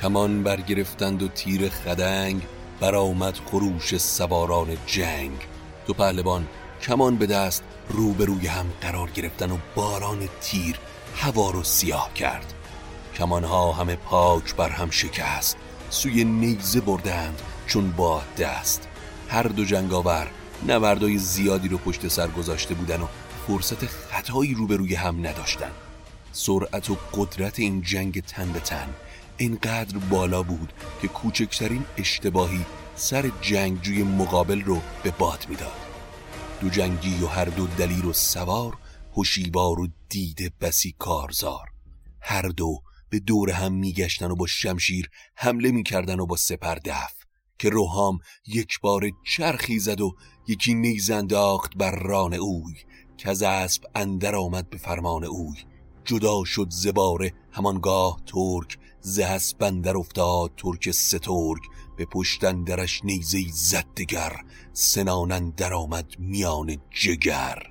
کمان 0.03 0.43
برگرفتند 0.43 1.23
و 1.23 1.29
تیر 1.29 1.69
خدنگ 1.69 2.43
برآمد 2.81 3.35
خروش 3.47 3.97
سواران 3.97 4.77
جنگ. 4.87 5.39
دو 5.87 5.95
پهلوان 5.95 6.47
کمان 6.83 7.17
به 7.17 7.27
دست 7.27 7.63
روبروی 7.89 8.47
هم 8.47 8.67
قرار 8.81 9.11
گرفتن 9.11 9.51
و 9.51 9.59
باران 9.75 10.29
تیر 10.41 10.79
هوا 11.17 11.51
رو 11.51 11.63
سیاه 11.63 12.15
کرد. 12.15 12.55
کمانها 13.21 13.73
همه 13.73 13.97
پاک 13.97 14.57
بر 14.57 14.69
هم 14.69 14.91
شکست. 14.91 15.57
سوی 15.91 16.25
نیزه 16.25 16.81
بردند 16.81 17.43
چون 17.67 17.91
با 17.91 18.23
دست. 18.39 18.89
هر 19.29 19.43
دو 19.43 19.65
جنگاور 19.65 20.31
نبردای 20.69 21.19
زیادی 21.19 21.69
رو 21.69 21.79
پشت 21.79 22.09
سر 22.09 22.27
گذاشته 22.27 22.75
بودن 22.75 23.01
و 23.01 23.07
فرصت 23.47 23.87
خطایی 23.87 24.55
روبروی 24.55 24.95
هم 24.95 25.27
نداشتن. 25.27 25.71
سرعت 26.33 26.91
و 26.91 26.97
قدرت 27.15 27.59
این 27.59 27.83
جنگ 27.83 28.23
تن 28.23 28.53
به 28.53 28.61
تن 28.61 28.89
اینقدر 29.37 29.99
بالا 29.99 30.43
بود 30.43 30.73
که 31.03 31.09
کوچکترین 31.09 31.85
اشتباهی 31.97 32.65
سر 32.97 33.31
جنگجوی 33.43 34.03
مقابل 34.03 34.61
رو 34.61 34.81
به 35.03 35.11
باد 35.11 35.47
می‌داد. 35.49 35.81
دو 36.61 36.69
جنگی 36.69 37.23
و 37.23 37.27
هر 37.27 37.45
دو 37.45 37.67
دلیر 37.67 38.07
و 38.07 38.13
سوار 38.13 38.73
هوشیوار 39.17 39.81
و 39.81 39.89
دیده 40.09 40.51
بسی 40.61 40.95
کارزار. 40.99 41.69
هر 42.21 42.43
دو 42.43 42.83
به 43.11 43.21
دور 43.21 43.51
هم 43.51 43.73
میگشتن 43.73 44.31
و 44.31 44.37
با 44.37 44.47
شمشیر 44.47 45.11
حمله 45.35 45.71
می‌کردن 45.71 46.21
و 46.21 46.27
با 46.27 46.37
سپر 46.37 46.75
دف 46.75 47.15
که 47.59 47.71
روحام 47.71 48.19
یک 48.47 48.81
بار 48.81 49.11
چرخی 49.27 49.79
زد 49.79 50.01
و 50.01 50.17
یکی 50.49 50.75
نیز 50.75 51.11
انداخت 51.11 51.77
بر 51.77 51.99
ران 51.99 52.35
اوی 52.35 52.75
که 53.17 53.31
از 53.31 53.43
اسب 53.43 53.85
اندر 53.95 54.35
آمد 54.35 54.71
به 54.71 54.79
فرمان 54.79 55.25
اوی. 55.25 55.57
جدا 56.05 56.45
شد 56.45 56.67
زباره 56.71 57.33
همانگاه 57.53 58.21
ترک 58.27 58.79
ز 59.01 59.19
اسب 59.19 59.63
اندر 59.63 59.97
افتاد 59.97 60.53
ترک 60.57 60.91
سترگ 60.91 61.61
به 61.97 62.05
پشتن 62.05 62.65
درش 62.65 63.05
نیزه 63.05 63.39
زد 63.53 63.87
دگر 63.97 64.45
سنانن 64.73 65.51
در 65.51 65.75
آمد 65.75 66.15
میان 66.19 66.77
جگر. 66.91 67.63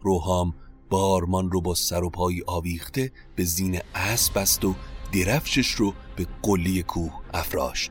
روحام 0.00 0.54
بارمان 0.90 1.50
رو 1.50 1.60
با 1.60 1.74
سر 1.74 2.04
و 2.04 2.10
پای 2.10 2.42
آویخته 2.46 3.12
به 3.36 3.44
زین 3.44 3.80
اسب 3.94 4.38
است 4.38 4.64
و 4.64 4.74
درفشش 5.12 5.70
رو 5.70 5.94
به 6.16 6.26
قلی 6.42 6.82
کوه 6.82 7.20
افراشت. 7.34 7.90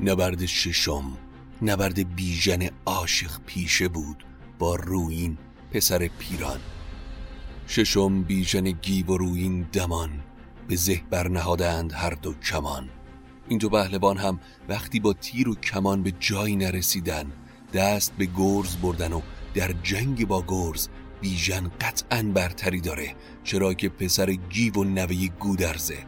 نبرد 0.00 0.46
ششم 0.46 1.18
نبرد 1.62 2.14
بیژن 2.16 2.68
عاشق 2.86 3.40
پیشه 3.46 3.88
بود 3.88 4.24
با 4.58 4.74
روین 4.74 5.38
پسر 5.70 6.10
پیران. 6.18 6.60
ششم 7.66 8.22
بیژن 8.22 8.70
گیو 8.70 9.06
و 9.06 9.16
روین 9.16 9.62
دمان 9.72 10.10
به 10.68 10.76
زه 10.76 11.02
برنهادند 11.10 11.92
هر 11.92 12.10
دو 12.10 12.34
کمان. 12.34 12.88
این 13.48 13.58
دو 13.58 13.68
پهلوان 13.68 14.16
هم 14.16 14.40
وقتی 14.68 15.00
با 15.00 15.12
تیر 15.12 15.48
و 15.48 15.54
کمان 15.54 16.02
به 16.02 16.12
جایی 16.20 16.56
نرسیدن 16.56 17.32
دست 17.74 18.12
به 18.18 18.28
گرز 18.36 18.76
بردن 18.76 19.12
و 19.12 19.20
در 19.56 19.72
جنگ 19.82 20.26
با 20.26 20.44
گرز 20.48 20.88
بیژن 21.20 21.70
قطعا 21.80 22.22
برتری 22.22 22.80
داره 22.80 23.14
چرا 23.44 23.74
که 23.74 23.88
پسر 23.88 24.30
گیو 24.32 24.74
و 24.74 24.84
نوه 24.84 25.26
گودرزه. 25.26 25.98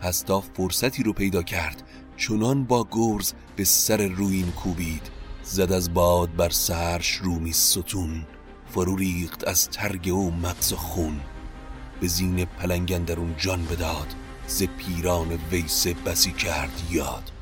پس 0.00 0.20
تا 0.20 0.40
فرصتی 0.40 1.02
رو 1.02 1.12
پیدا 1.12 1.42
کرد 1.42 1.82
چنان 2.16 2.64
با 2.64 2.88
گرز 2.90 3.32
به 3.56 3.64
سر 3.64 4.06
روین 4.06 4.50
کوبید. 4.50 5.10
زد 5.42 5.72
از 5.72 5.94
باد 5.94 6.36
بر 6.36 6.48
سرش 6.48 7.12
رومی 7.12 7.52
ستون 7.52 8.26
فرو 8.66 8.96
ریخت 8.96 9.48
از 9.48 9.68
ترگ 9.68 10.08
او 10.08 10.30
مغز 10.30 10.72
و 10.72 10.76
خون. 10.76 11.20
به 12.00 12.06
زین 12.06 12.44
پلنگندرون 12.44 13.34
جان 13.38 13.64
بداد 13.64 14.14
ز 14.46 14.62
پیران 14.62 15.38
ویسه 15.50 15.94
بسی 15.94 16.32
کرد 16.32 16.82
یاد. 16.90 17.32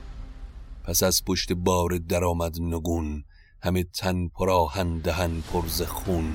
پس 0.84 1.02
از 1.02 1.24
پشت 1.24 1.52
بار 1.52 1.98
درآمد 1.98 2.60
نگون 2.60 3.24
همه 3.64 3.84
تن 3.84 4.28
پراهن 4.28 4.98
دهن 4.98 5.40
پرز 5.40 5.82
خون. 5.82 6.34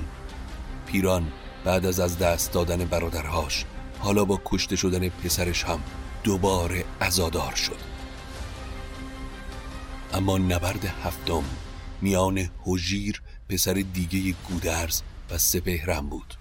پیران 0.86 1.32
بعد 1.64 1.86
از 1.86 2.00
از 2.00 2.18
دست 2.18 2.52
دادن 2.52 2.84
برادرهاش 2.84 3.64
حالا 3.98 4.24
با 4.24 4.40
کشته 4.44 4.76
شدن 4.76 5.08
پسرش 5.08 5.64
هم 5.64 5.80
دوباره 6.24 6.84
ازادار 7.00 7.54
شد. 7.54 7.76
اما 10.14 10.38
نبرد 10.38 10.84
هفتم 10.84 11.44
میان 12.00 12.50
هجیر 12.66 13.22
پسر 13.48 13.84
دیگه 13.92 14.34
گودرز 14.48 15.02
و 15.30 15.38
سپهرم 15.38 16.08
بود. 16.08 16.34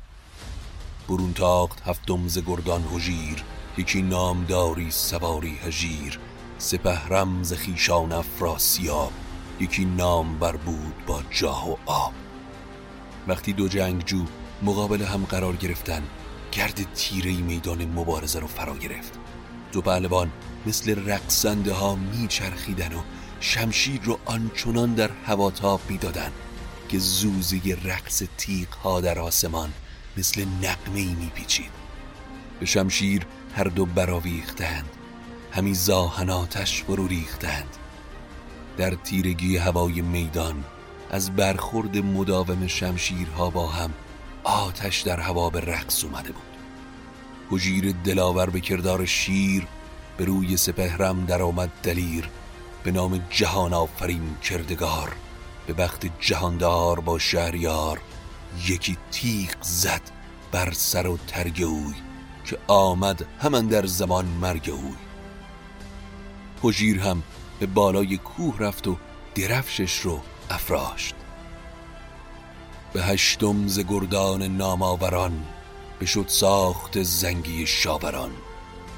برون 1.08 1.34
تاخت 1.34 1.82
هفتم 1.82 2.28
ز 2.28 2.40
گردان 2.40 2.84
هجیر 2.96 3.44
یکی 3.78 4.02
نامداری 4.02 4.92
سواری 4.92 5.58
هجیر 5.66 6.20
سپهرم 6.58 7.44
ز 7.44 7.54
خیشان 7.54 8.12
افراسیاب. 8.12 9.27
یکی 9.60 9.86
نام 9.86 10.40
بر 10.40 10.56
بود 10.56 11.06
با 11.08 11.24
جاه 11.32 11.70
و 11.70 11.76
آب. 11.86 12.14
وقتی 13.28 13.54
دو 13.54 13.68
جنگجو 13.68 14.26
مقابل 14.62 15.02
هم 15.02 15.26
قرار 15.26 15.56
گرفتن 15.56 16.04
گرد 16.52 16.94
تیره 16.94 17.34
میدان 17.34 17.86
مبارزه 17.86 18.40
رو 18.40 18.48
فرا 18.48 18.78
گرفت. 18.78 19.20
دو 19.72 19.82
پهلوان 19.82 20.32
مثل 20.66 21.10
رقصنده 21.10 21.74
ها 21.74 21.96
میچرخیدن 21.96 22.94
و 22.94 23.02
شمشیر 23.40 24.02
رو 24.04 24.20
آنچنان 24.26 24.94
در 24.94 25.10
هوا 25.26 25.52
تاب 25.52 25.82
می‌دادن 25.90 26.32
که 26.90 27.00
زوزی 27.00 27.78
رقص 27.84 28.24
تیغ 28.38 28.74
ها 28.74 29.02
در 29.02 29.20
آسمان 29.20 29.74
مثل 30.18 30.46
نقمه 30.46 31.00
ای 31.00 31.14
میپیچید. 31.14 31.72
به 32.60 32.66
شمشیر 32.66 33.26
هر 33.56 33.64
دو 33.64 33.86
براویختند 33.86 34.90
همی 35.52 35.74
زاهناتش 35.74 36.84
فرو 36.84 37.08
ریختند. 37.08 37.78
در 38.78 38.96
تیرگی 38.96 39.58
هوای 39.58 40.02
میدان 40.02 40.64
از 41.12 41.36
برخورد 41.36 41.98
مداوم 41.98 42.68
شمشیرها 42.68 43.50
با 43.50 43.68
هم 43.68 43.94
آتش 44.44 45.02
در 45.02 45.20
هوا 45.20 45.50
به 45.50 45.62
رقص 45.62 46.04
اومده 46.04 46.32
بود. 46.32 46.44
هجیر 47.52 47.96
دلاور 48.04 48.50
به 48.50 48.60
کردار 48.60 49.06
شیر 49.06 49.68
به 50.18 50.26
روی 50.26 50.58
سپهرم 50.58 51.26
در 51.26 51.42
آمد 51.42 51.70
دلیر 51.84 52.30
به 52.84 52.92
نام 52.92 53.26
جهان 53.30 53.74
آفرین 53.74 54.38
کردگار 54.44 55.16
به 55.68 55.74
وقت 55.74 56.20
جهاندار 56.20 57.00
با 57.00 57.20
شهریار 57.20 58.02
یکی 58.68 58.98
تیغ 59.12 59.62
زد 59.62 60.02
بر 60.52 60.72
سر 60.72 61.08
و 61.08 61.18
ترگ 61.28 61.64
اوی 61.64 61.96
که 62.46 62.58
آمد 62.68 63.26
همان 63.40 63.68
در 63.68 63.86
زمان 63.86 64.26
مرگ 64.26 64.70
اوی. 64.70 64.96
هجیر 66.64 67.00
هم 67.00 67.24
به 67.60 67.66
بالای 67.66 68.18
کوه 68.18 68.60
رفت 68.60 68.88
و 68.88 68.98
درفشش 69.36 70.00
رو 70.00 70.22
افراشت. 70.50 71.16
به 72.94 73.04
هشتم 73.04 73.68
ز 73.68 73.80
گردان 73.80 74.44
ناماوران 74.44 75.46
بشد 76.02 76.26
ساخت 76.28 77.04
زنگی 77.04 77.68
شاوران 77.68 78.32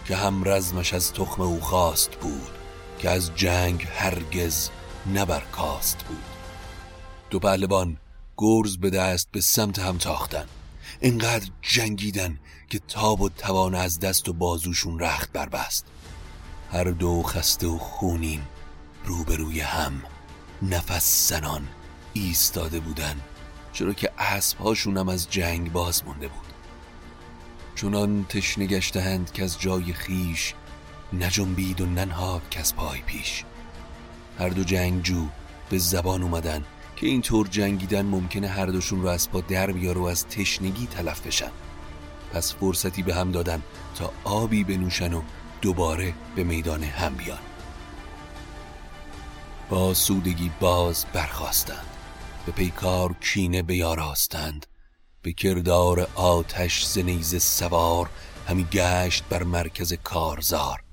که 0.06 0.16
هم 0.16 0.44
رزمش 0.46 0.94
از 0.94 1.14
تخم 1.14 1.42
او 1.42 1.60
خواست 1.60 2.12
بود 2.12 2.52
که 3.00 3.10
از 3.10 3.36
جنگ 3.36 3.88
هرگز 3.96 4.70
نبرکاست 5.14 6.04
بود. 6.04 6.24
دو 7.30 7.40
پهلوان 7.40 7.98
گرز 8.38 8.78
به 8.78 8.90
دست 8.90 9.28
به 9.32 9.42
سمت 9.42 9.80
هم 9.80 9.98
تاختن 9.98 10.46
اینقدر 11.02 11.50
جنگیدن 11.62 12.40
که 12.70 12.80
تاب 12.80 13.22
و 13.22 13.30
توان 13.30 13.76
از 13.76 14.00
دست 14.00 14.30
و 14.30 14.34
بازوشون 14.34 15.00
رخت 15.00 15.32
بربست. 15.32 15.86
هر 16.72 16.84
دو 16.84 17.24
خسته 17.24 17.68
و 17.68 17.78
خونین. 17.78 18.42
روبروی 19.06 19.60
هم 19.60 20.02
نفس 20.62 21.30
زنان 21.30 21.68
ایستاده 22.14 22.80
بودن 22.80 23.16
چرا 23.74 23.94
که 23.94 24.12
اسبهاشون 24.18 24.98
هم 24.98 25.10
از 25.10 25.30
جنگ 25.30 25.72
باز 25.72 26.06
مونده 26.06 26.28
بود. 26.28 26.54
چونان 27.76 28.26
تشنه 28.30 28.66
گشتهند 28.66 29.32
که 29.32 29.44
از 29.44 29.60
جای 29.60 29.94
خیش 29.94 30.54
نجنبید 31.14 31.82
و 31.82 31.86
ننهاد 31.86 32.50
کس 32.52 32.74
پای 32.74 33.00
پیش. 33.00 33.44
هر 34.40 34.50
دو 34.50 34.64
جنگجو 34.64 35.28
به 35.70 35.78
زبان 35.78 36.24
اومدن 36.24 36.66
که 36.96 37.08
اینطور 37.08 37.48
جنگیدن 37.48 38.06
ممکنه 38.06 38.48
هر 38.48 38.66
دوشون 38.66 39.02
رو 39.02 39.08
از 39.08 39.32
پا 39.32 39.42
در 39.42 39.72
بیاره 39.72 40.00
و 40.00 40.04
از 40.04 40.28
تشنگی 40.28 40.88
تلف 40.88 41.28
بشن. 41.28 41.52
پس 42.34 42.56
فرصتی 42.56 43.04
به 43.04 43.16
هم 43.16 43.32
دادن 43.32 43.62
تا 43.96 44.14
آبی 44.24 44.64
بنوشن 44.64 45.14
و 45.14 45.22
دوباره 45.62 46.14
به 46.36 46.44
میدان 46.44 46.84
هم 46.84 47.16
بیان. 47.16 47.40
با 49.70 49.94
سودگی 49.94 50.52
باز 50.60 51.06
برخواستند 51.14 51.86
به 52.46 52.52
پیکار 52.52 53.14
کینه 53.14 53.62
بیاراستند. 53.62 54.66
به 55.22 55.34
کردار 55.34 56.08
آتش 56.16 56.86
زنیز 56.86 57.44
سوار. 57.44 58.10
همی 58.48 58.64
گشت 58.64 59.24
بر 59.30 59.44
مرکز 59.44 59.94
کارزار. 59.94 60.84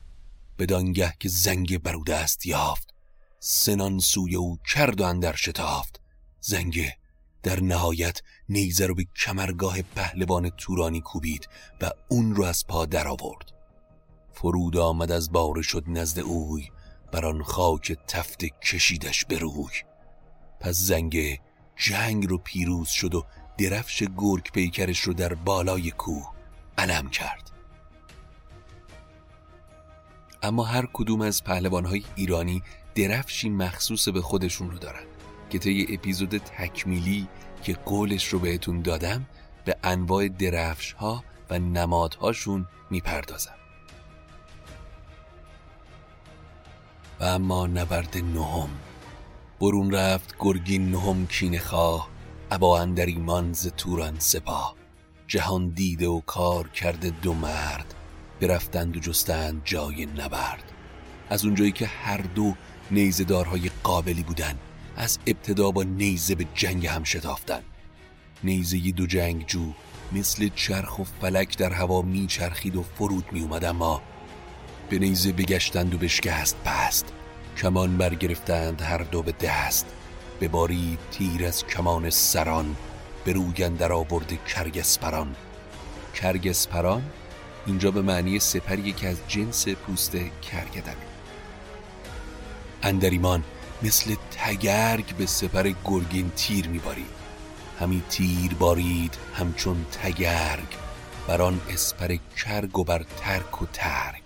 بدانگه 0.59 1.15
که 1.21 1.29
زنگ 1.29 1.83
برود 1.83 2.11
است 2.11 2.47
یافت. 2.47 2.95
سنان 3.41 3.99
سوی 3.99 4.37
او 4.37 4.59
کرد 4.75 5.01
و 5.01 5.05
اندر 5.05 5.37
شتافت. 5.37 6.01
زنگه 6.41 6.97
در 7.43 7.61
نهایت 7.61 8.21
نیزه 8.49 8.87
رو 8.87 8.95
به 8.95 9.07
کمرگاه 9.17 9.83
پهلوان 9.83 10.51
تورانی 10.51 11.01
کوبید 11.01 11.49
و 11.81 11.91
اون 12.09 12.35
رو 12.35 12.45
از 12.45 12.67
پا 12.67 12.87
در 12.87 13.09
آورد. 13.09 13.56
فرود 14.37 14.77
آمد 14.77 15.13
از 15.13 15.33
باره 15.33 15.63
شد 15.63 15.85
نزد 15.87 16.19
اوی 16.19 16.71
بر 17.13 17.27
آن 17.27 17.43
خاک 17.43 17.99
تفت 18.09 18.45
کشیدش 18.45 19.25
به 19.25 19.39
روی. 19.39 19.73
پس 20.61 20.75
زنگه 20.75 21.41
جنگ 21.77 22.27
رو 22.27 22.39
پیروز 22.39 22.89
شد 22.89 23.15
و 23.15 23.25
درفش 23.59 24.05
گرگ 24.17 24.53
پیکرش 24.53 25.01
رو 25.01 25.15
در 25.15 25.35
بالای 25.35 25.91
کوه 25.91 26.33
علم 26.79 27.11
کرد. 27.11 27.51
اما 30.43 30.65
هر 30.65 30.89
کدوم 30.93 31.21
از 31.21 31.45
پهلوانهای 31.45 32.05
ایرانی 32.17 32.63
درفشی 32.95 33.49
مخصوص 33.49 34.09
به 34.09 34.21
خودشون 34.21 34.71
رو 34.71 34.79
دارن 34.79 35.05
که 35.51 35.59
طی 35.59 35.87
اپیزود 35.91 36.39
تکمیلی 36.39 37.29
که 37.63 37.75
قولش 37.75 38.29
رو 38.29 38.39
بهتون 38.39 38.83
دادم 38.83 39.27
به 39.65 39.77
انواع 39.85 40.29
درفش 40.29 40.93
ها 40.93 41.25
و 41.51 41.59
نمادهاشون 41.59 42.67
می‌پردازم. 42.91 43.66
و 47.21 47.25
اما 47.25 47.67
نبرد 47.67 48.17
نهم. 48.17 48.69
برون 49.61 49.91
رفت 49.95 50.35
گرگین 50.39 50.91
نهم 50.91 51.27
کین 51.27 51.59
خواه 51.59 52.09
ابا 52.51 52.81
اندر 52.81 53.07
ایمان 53.07 53.53
ز 53.53 53.69
توران 53.77 54.19
سپاه. 54.19 54.75
جهان 55.27 55.69
دیده 55.69 56.09
و 56.09 56.21
کار 56.21 56.69
کرده 56.69 57.11
دو 57.23 57.35
مرد 57.35 57.95
برفتند 58.41 58.97
و 58.97 59.01
جستند 59.01 59.63
جای 59.65 60.07
نبرد. 60.07 60.73
از 61.31 61.45
اونجایی 61.45 61.73
که 61.73 61.87
هر 61.87 62.21
دو 62.21 62.55
نیزدارهای 62.91 63.71
قابلی 63.83 64.23
بودن 64.23 64.55
از 64.97 65.19
ابتدا 65.27 65.71
با 65.71 65.83
نیزه 65.83 66.35
به 66.35 66.47
جنگ 66.55 66.87
هم 66.87 67.05
شتافتن 67.05 67.63
نیزه 68.45 68.91
دو 68.91 69.07
جنگجو 69.07 69.73
مثل 70.13 70.49
چرخ 70.55 70.99
و 70.99 71.05
فلک 71.05 71.59
در 71.59 71.73
هوا 71.73 72.03
میچرخید 72.03 72.77
و 72.77 72.83
فرود 72.83 73.25
می 73.33 73.41
اومد 73.41 73.65
اما 73.65 74.03
به 74.91 74.99
نیزه 74.99 75.33
بگشتند 75.33 75.95
و 75.95 75.99
بشکست 75.99 76.57
بست 76.67 77.07
کمان 77.63 77.97
برگرفتند 77.97 78.83
هر 78.83 78.99
دو 78.99 79.23
به 79.23 79.33
دست. 79.33 79.87
به 80.41 80.49
باری 80.49 80.99
تیر 81.11 81.47
از 81.47 81.67
کمان 81.67 82.11
سران 82.11 82.77
به 83.25 83.33
روگن 83.33 83.75
در 83.75 83.93
آورد 83.93 84.45
کرگسپران. 84.45 85.37
کرگسپران 86.15 87.03
اینجا 87.67 87.91
به 87.91 88.03
معنی 88.03 88.39
سپری 88.39 88.93
که 88.93 89.09
از 89.09 89.17
جنس 89.29 89.69
پوست 89.69 90.13
کرگدن. 90.53 90.97
اندریمان 92.83 93.45
مثل 93.83 94.15
تگرگ 94.31 95.17
به 95.17 95.27
سپر 95.27 95.73
گرگین 95.85 96.31
تیر 96.37 96.69
میبارید. 96.69 97.17
همی 97.81 98.03
تیر 98.11 98.55
بارید 98.55 99.15
همچون 99.35 99.87
تگرگ. 100.03 100.69
بر 101.27 101.43
آن 101.43 101.61
اسپر 101.71 102.17
کرگ 102.37 102.79
و 102.79 102.85
بر 102.85 103.05
ترک 103.17 103.63
و 103.63 103.67
ترک. 103.73 104.26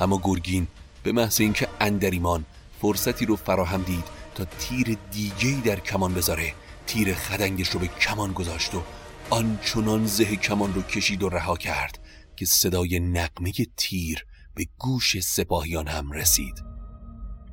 اما 0.00 0.20
گرگین 0.24 0.66
به 1.02 1.12
محض 1.12 1.40
اینکه 1.40 1.68
اندریمان 1.80 2.44
فرصتی 2.82 3.26
رو 3.26 3.36
فراهم 3.36 3.82
دید 3.82 4.04
تا 4.34 4.44
تیر 4.44 4.98
دیگهی 5.10 5.60
در 5.60 5.80
کمان 5.80 6.14
بذاره 6.14 6.52
تیر 6.86 7.14
خدنگش 7.14 7.68
رو 7.68 7.80
به 7.80 7.86
کمان 7.86 8.32
گذاشت 8.32 8.74
و 8.74 8.82
آنچنان 9.30 10.06
زه 10.06 10.36
کمان 10.36 10.74
رو 10.74 10.82
کشید 10.82 11.22
و 11.22 11.28
رها 11.28 11.56
کرد 11.56 11.98
که 12.36 12.46
صدای 12.46 13.00
نقمه 13.00 13.52
تیر 13.76 14.26
به 14.54 14.66
گوش 14.78 15.20
سپاهیان 15.20 15.88
هم 15.88 16.12
رسید. 16.12 16.64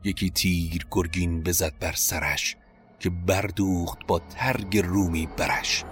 یکی 0.04 0.30
تیر 0.30 0.86
گرگین 0.92 1.44
بزد 1.44 1.74
بر 1.80 1.92
سرش 1.92 2.56
که 3.00 3.10
بردوخت 3.10 3.98
با 4.08 4.20
ترگ 4.20 4.78
رومی 4.78 5.28
برش. 5.38 5.84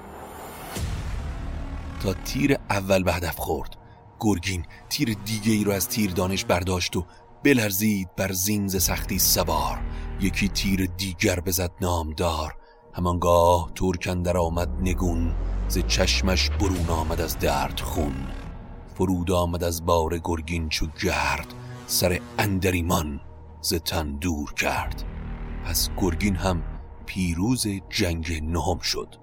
تا 2.03 2.13
تیر 2.13 2.57
اول 2.69 3.03
به 3.03 3.13
هدف 3.13 3.35
خورد 3.35 3.80
گرگین 4.21 4.65
تیر 4.89 5.17
دیگه 5.25 5.51
ای 5.51 5.63
رو 5.63 5.71
از 5.71 5.89
تیر 5.89 6.11
دانش 6.11 6.45
برداشت 6.45 6.95
و 6.95 7.05
بلرزید 7.43 8.15
بر 8.15 8.31
زینز 8.31 8.83
سختی 8.83 9.19
سوار. 9.19 9.81
یکی 10.19 10.47
تیر 10.47 10.85
دیگر 10.85 11.39
بزد 11.39 11.71
نامدار. 11.81 12.55
همانگاه 12.93 13.71
ترکن 13.75 14.21
در 14.21 14.37
آمد 14.37 14.69
نگون 14.81 15.35
ز 15.67 15.79
چشمش 15.87 16.49
برون 16.49 16.89
آمد 16.89 17.21
از 17.21 17.39
درد 17.39 17.79
خون. 17.79 18.15
فرود 18.95 19.31
آمد 19.31 19.63
از 19.63 19.85
بار 19.85 20.19
گرگین 20.23 20.69
چو 20.69 20.87
گرد 21.03 21.53
سر 21.87 22.19
اندریمان 22.39 23.21
ز 23.61 23.73
تن 23.73 24.11
دور 24.11 24.53
کرد. 24.53 25.03
پس 25.65 25.89
گرگین 25.97 26.35
هم 26.35 26.63
پیروز 27.05 27.67
جنگ 27.89 28.43
نهم 28.43 28.79
شد. 28.79 29.15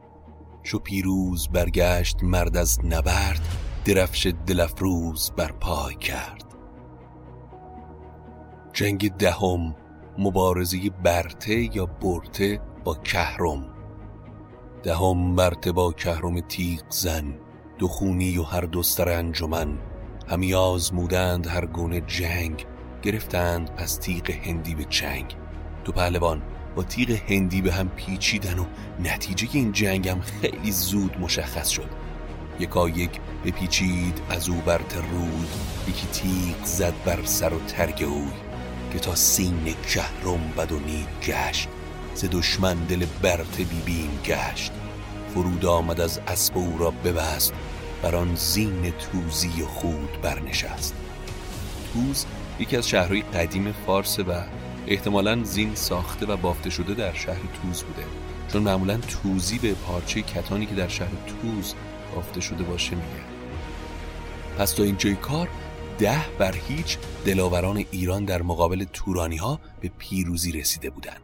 چو 0.62 0.78
پیروز 0.78 1.48
برگشت 1.48 2.22
مرد 2.22 2.56
از 2.56 2.84
نبرد 2.84 3.57
درفش 3.88 4.32
دلفروز 4.46 5.32
بر 5.36 5.52
پای 5.52 5.94
کرد. 5.94 6.44
جنگ 8.72 9.12
دهم 9.12 9.74
مبارزه 10.18 10.90
برته 11.04 11.76
یا 11.76 11.86
برته 11.86 12.60
با 12.84 12.94
کهرم. 12.94 13.64
دهم 14.82 15.36
برته 15.36 15.72
با 15.72 15.92
کهرم 15.92 16.40
تیغ 16.40 16.82
زن 16.90 17.38
دو 17.78 17.88
خونی 17.88 18.38
و 18.38 18.42
هر 18.42 18.60
دوستر 18.60 19.08
انجمن. 19.08 19.78
همی 20.28 20.54
آزمودند 20.54 21.46
هر 21.46 21.66
گونه 21.66 22.00
جنگ 22.00 22.66
گرفتند 23.02 23.70
پس 23.74 23.96
تیغ 23.96 24.30
هندی 24.30 24.74
به 24.74 24.84
چنگ. 24.84 25.36
دو 25.84 25.92
پهلوان 25.92 26.42
با 26.76 26.82
تیغ 26.82 27.10
هندی 27.10 27.62
به 27.62 27.72
هم 27.72 27.88
پیچیدن 27.88 28.58
و 28.58 28.64
نتیجه 29.00 29.48
این 29.52 29.72
جنگ 29.72 30.08
هم 30.08 30.20
خیلی 30.20 30.72
زود 30.72 31.20
مشخص 31.20 31.68
شد. 31.68 32.08
یکا 32.60 32.88
یک 32.88 33.20
بپیچید 33.44 34.20
از 34.30 34.48
او 34.48 34.54
بر 34.54 34.78
رود 34.78 35.48
یکی 35.88 36.06
تیغ 36.06 36.64
زد 36.64 36.94
بر 37.04 37.24
سر 37.24 37.54
و 37.54 37.60
ترگ 37.60 38.02
اوی 38.02 38.32
که 38.92 38.98
تا 38.98 39.14
سین 39.14 39.74
کهرم 39.88 40.52
بد 40.56 40.72
و 40.72 40.78
نید 40.78 41.08
گشت 41.22 41.68
ز 42.14 42.24
دشمن 42.24 42.74
دل 42.74 43.06
برت 43.22 43.56
بیبیم 43.56 44.20
گشت. 44.24 44.72
فرود 45.34 45.66
آمد 45.66 46.00
از 46.00 46.20
اسب 46.26 46.58
او 46.58 46.78
را 46.78 46.90
ببست 46.90 47.52
بر 48.02 48.16
آن 48.16 48.34
زین 48.34 48.90
توزی 48.90 49.50
خود 49.50 50.22
برنشست. 50.22 50.94
توز 51.92 52.24
یکی 52.58 52.76
از 52.76 52.88
شهرهای 52.88 53.22
قدیم 53.22 53.74
فارس 53.86 54.18
و 54.18 54.42
احتمالا 54.86 55.44
زین 55.44 55.74
ساخته 55.74 56.26
و 56.26 56.36
بافته 56.36 56.70
شده 56.70 56.94
در 56.94 57.14
شهر 57.14 57.40
توز 57.62 57.82
بوده. 57.82 58.04
چون 58.52 58.62
معمولا 58.62 58.96
توزی 58.96 59.58
به 59.58 59.74
پارچه 59.74 60.22
کتانی 60.22 60.66
که 60.66 60.74
در 60.74 60.88
شهر 60.88 61.10
توز 61.26 61.74
بافته 62.14 62.40
شده 62.40 62.64
باشه 62.64 62.94
میگه. 62.94 63.28
پس 64.58 64.72
تا 64.72 64.82
اینجای 64.82 65.14
کار 65.14 65.48
ده 65.98 66.28
بر 66.38 66.54
هیچ 66.68 66.98
دلاوران 67.24 67.84
ایران 67.90 68.24
در 68.24 68.42
مقابل 68.42 68.84
تورانی 68.92 69.36
ها 69.36 69.60
به 69.80 69.90
پیروزی 69.98 70.52
رسیده 70.52 70.90
بودند. 70.90 71.20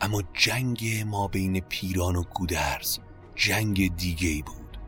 اما 0.00 0.22
جنگ 0.34 1.04
ما 1.06 1.28
بین 1.28 1.60
پیران 1.60 2.16
و 2.16 2.22
گودرز 2.34 2.98
جنگ 3.34 3.96
دیگه 3.96 4.42
بود. 4.42 4.78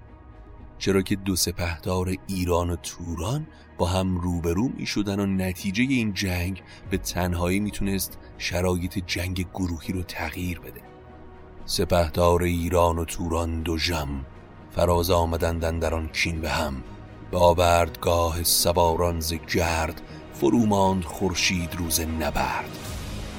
چرا 0.79 1.03
که 1.03 1.17
دو 1.17 1.37
سپهدار 1.37 2.15
ایران 2.27 2.71
و 2.71 2.77
توران 2.77 3.47
با 3.79 3.87
هم 3.87 4.19
روبرو 4.19 4.69
می 4.69 4.87
شدن 4.87 5.21
و 5.21 5.27
نتیجه 5.27 5.83
این 5.83 6.15
جنگ 6.15 6.63
به 6.91 6.99
تنهایی 6.99 7.61
می‌تونست 7.61 8.19
شرایط 8.39 8.99
جنگ 9.07 9.47
گروهی 9.55 9.93
رو 9.93 10.03
تغییر 10.03 10.61
بده. 10.61 10.81
سپهدار 11.65 12.43
ایران 12.43 12.99
و 12.99 13.05
توران 13.05 13.63
دو 13.63 13.79
جم 13.79 14.25
فراز 14.81 15.11
آمدندن 15.11 15.79
در 15.79 15.95
آن 15.95 16.09
کین 16.09 16.41
به 16.41 16.51
هم. 16.51 16.83
به 17.31 17.39
آوردگاه 17.39 18.43
سواران 18.43 19.21
ز 19.21 19.35
گرد 19.55 20.01
فروماند 20.35 21.05
خورشید 21.05 21.75
روز 21.79 22.01
نبرد. 22.01 22.79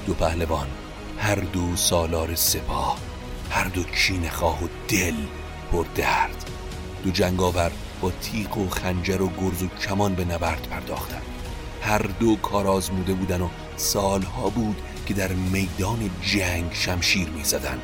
دو 0.06 0.14
پهلوان 0.14 0.66
هر 1.18 1.34
دو 1.34 1.76
سالار 1.76 2.34
سپاه 2.34 2.98
هر 3.50 3.64
دو 3.64 3.82
کین 3.82 4.28
خواه 4.28 4.64
و 4.64 4.68
دل 4.88 5.14
پر 5.72 5.84
درد. 5.96 6.50
دو 7.04 7.10
جنگاور 7.10 7.72
با 8.00 8.10
تیغ 8.10 8.58
و 8.58 8.68
خنجر 8.68 9.22
و 9.22 9.28
گرز 9.40 9.62
و 9.62 9.68
کمان 9.68 10.14
به 10.14 10.24
نبرد 10.24 10.68
پرداختند. 10.70 11.22
هر 11.82 12.02
دو 12.20 12.36
کار 12.36 12.66
آزموده 12.66 13.14
بودن 13.14 13.40
و 13.40 13.48
سالها 13.76 14.48
بود 14.48 14.82
که 15.06 15.14
در 15.14 15.32
میدان 15.32 16.10
جنگ 16.22 16.72
شمشیر 16.72 17.28
می 17.28 17.44
زدن 17.44 17.78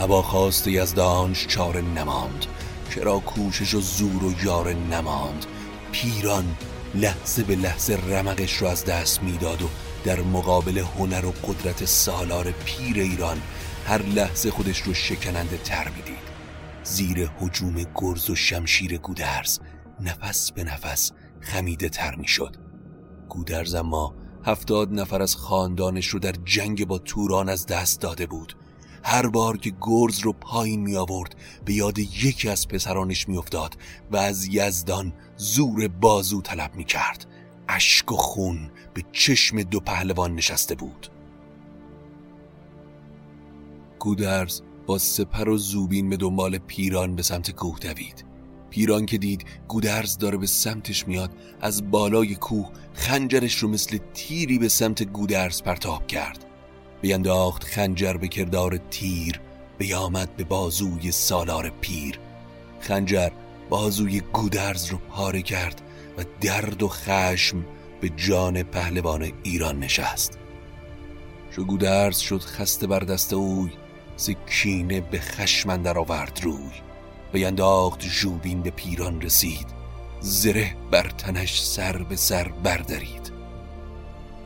هوا 0.00 0.22
خواست 0.22 0.66
یزدانش 0.66 1.46
چاره 1.46 1.80
نماند 1.80 2.46
چرا 2.94 3.18
کوشش 3.18 3.74
و 3.74 3.80
زور 3.80 4.24
و 4.24 4.44
یار 4.44 4.72
نماند. 4.72 5.46
پیران 5.92 6.56
لحظه 6.94 7.42
به 7.42 7.56
لحظه 7.56 7.98
رمقش 8.08 8.56
رو 8.56 8.66
از 8.66 8.84
دست 8.84 9.22
می‌داد 9.22 9.62
و 9.62 9.68
در 10.04 10.20
مقابل 10.20 10.78
هنر 10.78 11.26
و 11.26 11.30
قدرت 11.30 11.84
سالار 11.84 12.54
پیر 12.64 12.96
ایران 12.96 13.42
هر 13.86 14.02
لحظه 14.02 14.50
خودش 14.50 14.78
رو 14.78 14.94
شکننده 14.94 15.56
تر 15.56 15.88
می‌دید. 15.88 16.26
زیر 16.84 17.30
حجوم 17.40 17.86
گرز 17.94 18.30
و 18.30 18.34
شمشیر 18.34 18.98
گودرز 18.98 19.58
نفس 20.00 20.52
به 20.52 20.64
نفس 20.64 21.12
خمیده 21.40 21.88
تر 21.88 22.14
می‌شد. 22.14 22.56
گودرز 23.28 23.74
اما 23.74 24.14
هفتاد 24.44 24.92
نفر 24.92 25.22
از 25.22 25.36
خاندانش 25.36 26.06
رو 26.06 26.18
در 26.18 26.34
جنگ 26.44 26.86
با 26.86 26.98
توران 26.98 27.48
از 27.48 27.66
دست 27.66 28.00
داده 28.00 28.26
بود. 28.26 28.56
هر 29.08 29.26
بار 29.26 29.56
که 29.56 29.72
گرز 29.80 30.18
رو 30.18 30.32
پایین 30.32 30.80
می 30.80 30.96
آورد 30.96 31.34
به 31.64 31.74
یاد 31.74 31.98
یکی 31.98 32.48
از 32.48 32.68
پسرانش 32.68 33.28
می 33.28 33.36
افتاد 33.36 33.76
و 34.10 34.16
از 34.16 34.46
یزدان 34.46 35.12
زور 35.36 35.88
بازو 35.88 36.40
طلب 36.40 36.74
می 36.74 36.84
کرد. 36.84 37.26
اشک 37.68 38.12
و 38.12 38.16
خون 38.16 38.70
به 38.94 39.02
چشم 39.12 39.62
دو 39.62 39.80
پهلوان 39.80 40.34
نشسته 40.34 40.74
بود. 40.74 41.08
گودرز 43.98 44.62
با 44.86 44.98
سپر 44.98 45.48
و 45.48 45.58
زوبین 45.58 46.08
به 46.10 46.16
دنبال 46.16 46.58
پیران 46.58 47.16
به 47.16 47.22
سمت 47.22 47.50
کوه 47.50 47.78
دوید. 47.78 48.24
پیران 48.70 49.06
که 49.06 49.18
دید 49.18 49.44
گودرز 49.68 50.18
داره 50.18 50.36
به 50.36 50.46
سمتش 50.46 51.08
میاد 51.08 51.30
از 51.60 51.90
بالای 51.90 52.34
کوه 52.34 52.70
خنجرش 52.94 53.54
رو 53.58 53.68
مثل 53.68 53.98
تیری 54.14 54.58
به 54.58 54.68
سمت 54.68 55.02
گودرز 55.02 55.62
پرتاب 55.62 56.06
کرد. 56.06 56.45
بینداخت 57.06 57.64
خنجر 57.64 58.12
به 58.12 58.28
کردار 58.28 58.80
تیر 58.90 59.40
بیامد 59.78 60.36
به 60.36 60.44
بازوی 60.44 61.12
سالار 61.12 61.72
پیر. 61.80 62.18
خنجر 62.80 63.30
بازوی 63.68 64.20
گودرز 64.20 64.86
رو 64.86 64.98
پاره 64.98 65.42
کرد 65.42 65.82
و 66.18 66.24
درد 66.40 66.82
و 66.82 66.88
خشم 66.88 67.64
به 68.00 68.08
جان 68.08 68.62
پهلوان 68.62 69.32
ایران 69.42 69.78
نشست. 69.78 70.38
شو 71.50 71.64
گودرز 71.64 72.18
شد 72.18 72.40
خسته 72.40 72.86
بر 72.86 73.00
دست 73.00 73.32
اوی 73.32 73.70
سکینه 74.16 75.00
به 75.00 75.20
خشم 75.20 75.76
در 75.82 75.98
آورد 75.98 76.40
روی. 76.42 76.72
بینداخت 77.32 78.00
جوبین 78.00 78.62
به 78.62 78.70
پیران 78.70 79.20
رسید 79.20 79.66
زره 80.20 80.76
بر 80.90 81.08
تنش 81.08 81.62
سر 81.62 82.02
به 82.02 82.16
سر 82.16 82.48
بردارید 82.48 83.32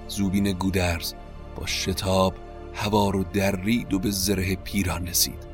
زوبین 0.09 0.53
گودرز 0.53 1.15
با 1.57 1.67
شتاب 1.67 2.35
هوا 2.75 3.11
رو 3.11 3.25
درید 3.25 3.95
و 3.95 3.99
به 3.99 4.11
زره 4.11 4.57
پیران 4.57 5.07
رسید. 5.07 5.51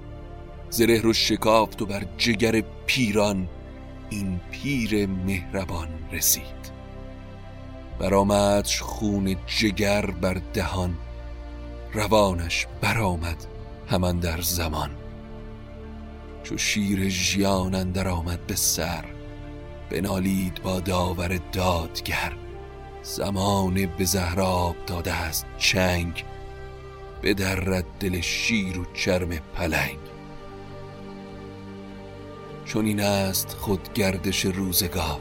زره 0.70 1.00
رو 1.00 1.12
شکافت 1.12 1.82
و 1.82 1.86
بر 1.86 2.04
جگر 2.18 2.62
پیران 2.86 3.48
این 4.10 4.40
پیر 4.50 5.06
مهربان 5.06 5.88
رسید. 6.12 6.66
برآمدش 7.98 8.82
خون 8.82 9.36
جگر 9.46 10.06
بر 10.06 10.40
دهان. 10.54 10.96
روانش 11.92 12.66
برآمد 12.80 13.46
همان 13.88 14.18
در 14.18 14.40
زمان. 14.40 14.90
چو 16.42 16.58
شیر 16.58 17.08
ژیان 17.08 17.74
اندر 17.74 18.08
آمد 18.08 18.46
به 18.46 18.56
سر 18.56 19.04
بنالید 19.90 20.62
با 20.62 20.80
داور 20.80 21.40
دادگر. 21.52 22.32
زمان 23.02 23.86
به 23.86 24.04
زهراب 24.04 24.76
داده 24.86 25.12
است 25.12 25.46
چنگ. 25.58 26.24
بدرد 27.22 27.84
دل 28.00 28.20
شیر 28.20 28.78
و 28.78 28.84
چرم 28.94 29.28
پلنگ. 29.54 29.98
چون 32.64 32.86
این 32.86 33.00
است 33.00 33.56
خود 33.58 33.92
گردش 33.92 34.44
روزگار 34.44 35.20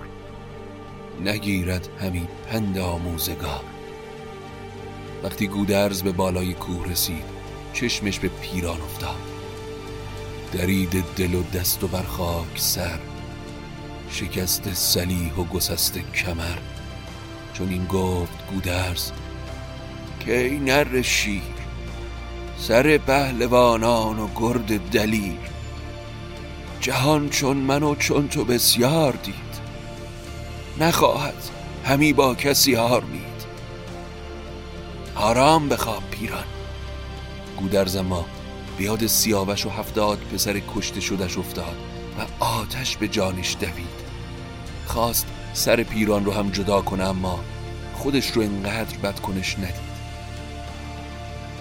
نگیرد 1.23 1.89
همی 1.99 2.27
پند 2.49 2.77
آموزگار. 2.77 3.63
وقتی 5.23 5.47
گودرز 5.47 6.03
به 6.03 6.11
بالای 6.11 6.53
کوه 6.53 6.91
رسید 6.91 7.23
چشمش 7.73 8.19
به 8.19 8.27
پیران 8.27 8.81
افتاد. 8.81 9.15
درید 10.53 11.03
دل 11.15 11.33
و 11.33 11.43
دست 11.43 11.83
و 11.83 11.87
برخاک 11.87 12.59
سر 12.59 12.99
شکست 14.09 14.73
سلیح 14.73 15.35
و 15.35 15.43
گسست 15.43 15.97
کمر. 15.97 16.57
چون 17.53 17.69
این 17.69 17.85
گفت 17.85 18.47
گودرز 18.51 19.11
که 20.19 20.39
ای 20.39 20.59
نر 20.59 21.01
شیر؟ 21.01 21.54
سر 22.57 22.97
پهلوانان 22.97 24.19
و 24.19 24.27
گرد 24.35 24.89
دلیر. 24.89 25.37
جهان 26.81 27.29
چون 27.29 27.57
من 27.57 27.83
و 27.83 27.95
چون 27.95 28.27
تو 28.27 28.45
بسیار 28.45 29.11
دید. 29.11 29.35
نخواهد 30.79 31.49
همی 31.85 32.13
با 32.13 32.35
کسی 32.35 32.73
هار 32.73 33.03
مید. 33.03 33.45
آرام 35.15 35.69
بخواب 35.69 36.03
پیران. 36.11 36.43
گودرز 37.57 37.97
ما 37.97 38.25
بیاد 38.77 39.07
سیاوش 39.07 39.65
و 39.65 39.69
هفتاد 39.69 40.17
پسر 40.33 40.61
کشته 40.75 40.99
شدش 40.99 41.37
افتاد 41.37 41.75
و 42.19 42.43
آتش 42.43 42.97
به 42.97 43.07
جانش 43.07 43.55
دوید. 43.59 44.05
خواست 44.85 45.27
سر 45.53 45.83
پیران 45.83 46.25
رو 46.25 46.31
هم 46.31 46.49
جدا 46.49 46.81
کنه 46.81 47.03
اما 47.03 47.39
خودش 47.93 48.31
رو 48.31 48.41
انقدر 48.41 48.97
بد 48.97 49.19
کنش 49.19 49.57
ندید. 49.57 49.94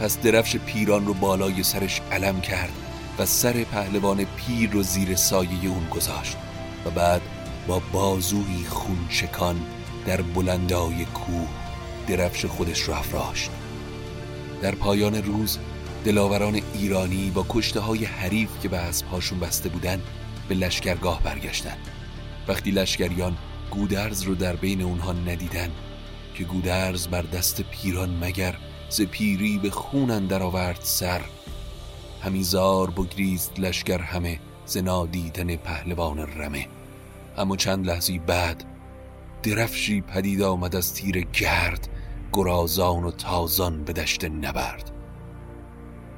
پس 0.01 0.19
درفش 0.21 0.57
پیران 0.57 1.07
رو 1.07 1.15
بالای 1.15 1.63
سرش 1.63 2.01
علم 2.13 2.41
کرد 2.41 2.73
و 3.19 3.27
سر 3.27 3.53
پهلوان 3.65 4.25
پیر 4.25 4.71
رو 4.71 4.83
زیر 4.83 5.17
سایه 5.17 5.69
اون 5.69 5.89
گذاشت 5.91 6.37
و 6.85 6.91
بعد 6.91 7.23
با 7.67 7.83
بازوی 7.93 8.65
خونچکان 8.69 9.61
در 10.07 10.23
بلندای 10.23 11.05
کوه 11.05 11.49
درفش 12.09 12.45
خودش 12.45 12.81
رو 12.81 12.95
افراشت. 12.95 13.51
در 14.63 14.75
پایان 14.75 15.15
روز 15.15 15.59
دلاوران 16.05 16.61
ایرانی 16.75 17.31
با 17.31 17.47
کشته 17.49 17.81
های 17.81 18.05
حریف 18.05 18.51
که 18.63 18.69
به 18.69 18.77
اسبهاشون 18.79 19.41
بسته 19.41 19.69
بودن 19.69 20.03
به 20.49 20.55
لشکرگاه 20.55 21.23
برگشتن. 21.23 21.77
وقتی 22.49 22.71
لشکریان 22.71 23.37
گودرز 23.71 24.23
رو 24.23 24.35
در 24.35 24.57
بین 24.57 24.83
اونها 24.83 25.13
ندیدن 25.13 25.71
که 26.35 26.45
گودرز 26.45 27.09
بر 27.09 27.23
دست 27.23 27.63
پیران 27.63 28.19
مگر 28.25 28.55
ز 28.95 29.01
پیری 29.03 29.59
به 29.59 29.71
خون 29.71 30.11
اندر 30.11 30.43
آورد 30.43 30.79
سر. 30.83 31.21
همیزار 32.23 32.91
بگریست 32.91 33.61
لشکر 33.61 33.99
همه 33.99 34.41
ز 34.67 34.77
نادیدن 34.77 35.57
پهلوان 35.57 36.19
رمه. 36.19 36.69
اما 37.37 37.57
چند 37.57 37.87
لحظی 37.87 38.19
بعد 38.19 38.65
درفشی 39.43 40.01
پدید 40.01 40.43
آمد 40.43 40.77
از 40.77 40.95
تیر 40.95 41.21
گرد 41.33 41.89
گرازان 42.33 43.05
و 43.05 43.11
تازان 43.11 43.85
به 43.85 43.93
دشت 43.93 44.25
نبرد. 44.25 44.91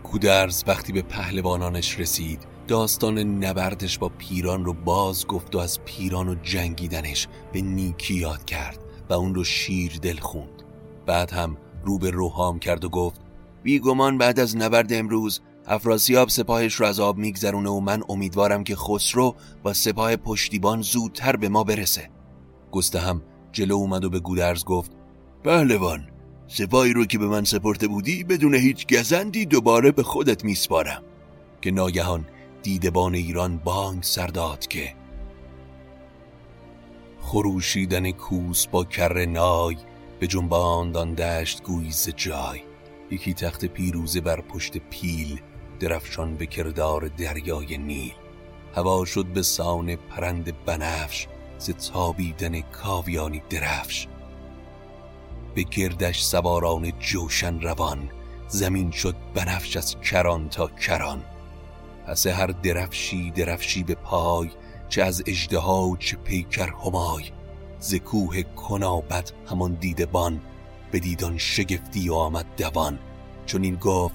گودرز 0.03 0.65
وقتی 0.67 0.93
به 0.93 1.03
پهلوانانش 1.03 2.01
رسید 2.01 2.47
داستان 2.69 3.19
نبردش 3.19 3.99
با 3.99 4.09
پیران 4.09 4.65
رو 4.65 4.73
باز 4.73 5.27
گفت 5.27 5.55
و 5.55 5.59
از 5.59 5.81
پیران 5.85 6.29
و 6.29 6.35
جنگیدنش 6.43 7.29
به 7.53 7.61
نیکی 7.61 8.15
یاد 8.15 8.45
کرد 8.45 8.79
و 9.09 9.13
اون 9.13 9.35
رو 9.35 9.45
شیر 9.45 9.99
دل 10.03 10.17
خوند. 10.17 10.63
بعد 11.07 11.31
هم 11.31 11.57
رو 11.87 11.99
به 11.99 12.11
روحام 12.11 12.59
کرد 12.59 12.85
و 12.85 12.89
گفت 12.89 13.21
بیگمان 13.63 14.19
بعد 14.19 14.41
از 14.41 14.57
نبرد 14.57 14.93
امروز 14.93 15.41
افراسیاب 15.67 16.29
سپاهش 16.29 16.75
رو 16.75 16.87
از 16.87 17.01
آب 17.01 17.17
میگذرونه 17.17 17.71
و 17.71 17.81
من 17.81 18.03
امیدوارم 18.09 18.65
که 18.65 18.77
خسرو 18.77 19.35
با 19.63 19.73
سپاه 19.73 20.17
پشتیبان 20.17 20.83
زودتر 20.83 21.37
به 21.37 21.49
ما 21.49 21.65
برسه. 21.65 22.11
گسته 22.73 22.99
هم 22.99 23.23
جلو 23.53 23.75
اومد 23.75 24.05
و 24.05 24.11
به 24.11 24.21
گودرز 24.21 24.65
گفت 24.65 24.91
پهلوان 25.45 26.09
سپاهی 26.49 26.93
رو 26.93 27.05
که 27.05 27.19
به 27.19 27.27
من 27.27 27.45
سپرده 27.45 27.89
بودی 27.89 28.25
بدون 28.25 28.55
هیچ 28.55 28.95
گزندی 28.95 29.47
دوباره 29.47 29.91
به 29.91 30.03
خودت 30.03 30.45
میسپارم. 30.45 31.03
که 31.63 31.71
ناگهان 31.71 32.27
دیدبان 32.63 33.15
ایران 33.15 33.59
بانگ 33.59 34.03
سرداد 34.03 34.67
که 34.67 34.95
خروشیدن 37.21 38.11
کوس 38.11 38.67
با 38.67 38.85
کر 38.85 39.27
نای 39.27 39.77
به 40.21 40.27
جنباندان 40.27 41.15
دشت 41.15 41.63
گویز 41.63 42.09
جای. 42.17 42.61
یکی 43.11 43.35
تخت 43.35 43.65
پیروزه 43.65 44.21
بر 44.21 44.41
پشت 44.41 44.77
پیل 44.79 45.41
درفشان 45.81 46.35
به 46.35 46.47
کردار 46.47 47.09
دریای 47.09 47.79
نیل. 47.79 48.15
هوا 48.77 49.05
شد 49.05 49.27
به 49.27 49.43
سان 49.43 49.97
پرند 49.97 50.65
بنفش 50.65 51.27
ز 51.59 51.71
تابیدن 51.71 52.61
کاویانی 52.61 53.43
درفش. 53.51 54.07
به 55.55 55.63
گردش 55.63 56.23
سواران 56.23 56.93
جوشن 56.99 57.61
روان 57.61 58.11
زمین 58.49 58.91
شد 58.91 59.17
بنفش 59.35 59.77
از 59.77 60.01
کران 60.01 60.49
تا 60.49 60.67
کران. 60.67 61.25
پس 62.07 62.27
هر 62.27 62.47
درفشی 62.47 63.31
درفشی 63.31 63.83
به 63.83 63.95
پای 63.95 64.51
چه 64.89 65.03
از 65.03 65.23
اجدها 65.27 65.83
و 65.83 65.97
چه 65.97 66.17
پیکر 66.17 66.69
همای. 66.69 67.25
ز 67.81 67.95
کوه 67.95 68.43
کنابت 68.43 69.33
همان 69.51 69.75
دیدبان 69.81 70.41
به 70.91 70.99
دیدان 70.99 71.39
شگفتی 71.39 72.11
آمد 72.11 72.47
دوان. 72.57 72.99
چون 73.47 73.63
این 73.63 73.77
گفت 73.77 74.15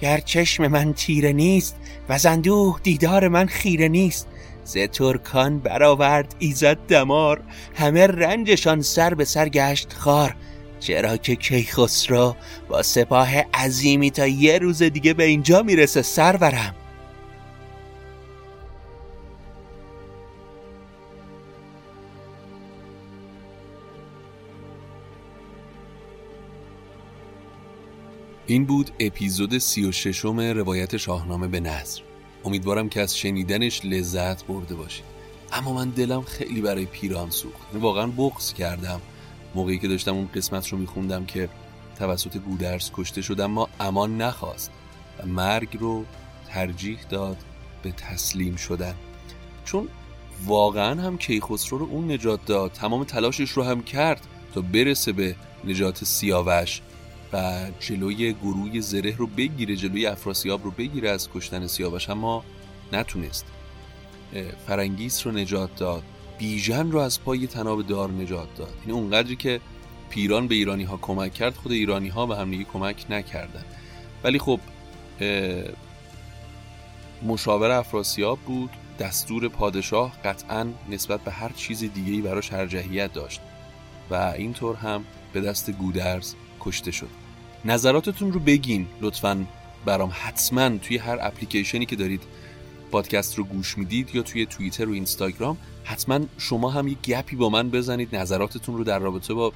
گر 0.00 0.20
چشم 0.20 0.66
من 0.66 0.92
تیره 0.92 1.32
نیست 1.32 1.76
و 2.08 2.18
زندوه 2.18 2.80
دیدار 2.82 3.28
من 3.28 3.46
خیره 3.46 3.88
نیست 3.88 4.28
ز 4.64 4.76
ترکان 4.92 5.58
برآورد 5.58 6.34
ایزد 6.38 6.78
دمار. 6.88 7.42
همه 7.74 8.06
رنجشان 8.06 8.82
سر 8.82 9.14
به 9.14 9.24
سر 9.24 9.48
گشت 9.48 9.92
خار. 9.92 10.36
چرا 10.80 11.16
که 11.16 11.36
کیخسرو 11.36 12.36
با 12.68 12.82
سپاه 12.82 13.36
عظیمی 13.54 14.10
تا 14.10 14.26
یه 14.26 14.58
روز 14.58 14.82
دیگه 14.82 15.14
به 15.14 15.24
اینجا 15.24 15.62
می‌رسه 15.62 16.02
سرورم. 16.02 16.74
این 28.50 28.64
بود 28.64 28.90
اپیزود 29.00 29.58
سی 29.58 29.84
و 29.84 29.92
ششم 29.92 30.40
روایت 30.40 30.96
شاهنامه 30.96 31.48
به 31.48 31.60
نظر. 31.60 32.00
امیدوارم 32.44 32.88
که 32.88 33.00
از 33.00 33.18
شنیدنش 33.18 33.84
لذت 33.84 34.44
برده 34.44 34.74
باشید. 34.74 35.04
اما 35.52 35.72
من 35.72 35.90
دلم 35.90 36.22
خیلی 36.22 36.60
برای 36.60 36.86
پیران 36.86 37.30
سوخت. 37.30 37.68
یعنی 37.68 37.82
واقعا 37.82 38.06
بغض 38.06 38.52
کردم. 38.52 39.00
موقعی 39.54 39.78
که 39.78 39.88
داشتم 39.88 40.14
اون 40.14 40.28
قسمت 40.34 40.68
رو 40.68 40.78
میخوندم 40.78 41.26
که 41.26 41.48
توسط 41.98 42.36
گودرز 42.36 42.90
کشته 42.94 43.22
شد 43.22 43.40
اما 43.40 43.68
امان 43.80 44.22
نخواست 44.22 44.70
و 45.18 45.26
مرگ 45.26 45.76
رو 45.80 46.04
ترجیح 46.48 46.98
داد 47.10 47.36
به 47.82 47.92
تسلیم 47.92 48.56
شدن. 48.56 48.94
چون 49.64 49.88
واقعا 50.46 51.02
هم 51.02 51.18
کیخسرو 51.18 51.78
رو 51.78 51.86
اون 51.86 52.12
نجات 52.12 52.44
داد. 52.46 52.72
تمام 52.72 53.04
تلاشش 53.04 53.50
رو 53.50 53.62
هم 53.62 53.82
کرد 53.82 54.26
تا 54.54 54.60
برسه 54.60 55.12
به 55.12 55.36
نجات 55.64 56.04
سیاوش. 56.04 56.80
و 57.32 57.66
جلوی 57.80 58.32
گروه 58.32 58.80
زره 58.80 59.16
رو 59.16 59.26
بگیره 59.26 59.76
جلوی 59.76 60.06
افراسیاب 60.06 60.64
رو 60.64 60.70
بگیره 60.70 61.10
از 61.10 61.28
کشتن 61.34 61.66
سیاوش 61.66 62.10
اما 62.10 62.44
نتونست. 62.92 63.46
فرنگیس 64.66 65.26
رو 65.26 65.32
نجات 65.32 65.76
داد. 65.76 66.02
بیژن 66.38 66.90
رو 66.90 66.98
از 66.98 67.22
پای 67.22 67.46
تناب 67.46 67.86
دار 67.86 68.10
نجات 68.10 68.54
داد. 68.54 68.74
یعنی 68.80 68.92
اونقدری 68.92 69.36
که 69.36 69.60
پیران 70.10 70.48
به 70.48 70.54
ایرانی 70.54 70.84
ها 70.84 70.96
کمک 70.96 71.34
کرد 71.34 71.54
خود 71.54 71.72
ایرانی 71.72 72.08
ها 72.08 72.26
به 72.26 72.36
همدیگه 72.36 72.64
کمک 72.64 73.06
نکردن. 73.10 73.64
ولی 74.24 74.38
خب 74.38 74.60
مشاور 77.22 77.70
افراسیاب 77.70 78.38
بود. 78.38 78.70
دستور 78.98 79.48
پادشاه 79.48 80.22
قطعا 80.24 80.68
نسبت 80.88 81.20
به 81.20 81.30
هر 81.30 81.52
چیز 81.52 81.78
دیگه 81.78 82.12
ای 82.12 82.20
براش 82.20 82.52
هرجهیت 82.52 83.12
داشت. 83.12 83.40
و 84.10 84.14
اینطور 84.14 84.76
هم 84.76 85.04
به 85.32 85.40
دست 85.40 85.70
گودرز 85.70 86.34
کشته 86.60 86.90
شد. 86.90 87.19
نظراتتون 87.64 88.32
رو 88.32 88.40
بگین. 88.40 88.86
لطفا 89.00 89.46
برام 89.84 90.12
حتما 90.14 90.78
توی 90.78 90.96
هر 90.96 91.18
اپلیکیشنی 91.20 91.86
که 91.86 91.96
دارید 91.96 92.22
پادکست 92.90 93.38
رو 93.38 93.44
گوش 93.44 93.78
می‌دید 93.78 94.14
یا 94.14 94.22
توی 94.22 94.46
توییتر 94.46 94.88
و 94.88 94.92
اینستاگرام 94.92 95.56
حتما 95.84 96.20
شما 96.38 96.70
هم 96.70 96.88
یه 96.88 96.96
گپی 97.04 97.36
با 97.36 97.48
من 97.48 97.70
بزنید. 97.70 98.16
نظراتتون 98.16 98.76
رو 98.76 98.84
در 98.84 98.98
رابطه 98.98 99.34
با 99.34 99.52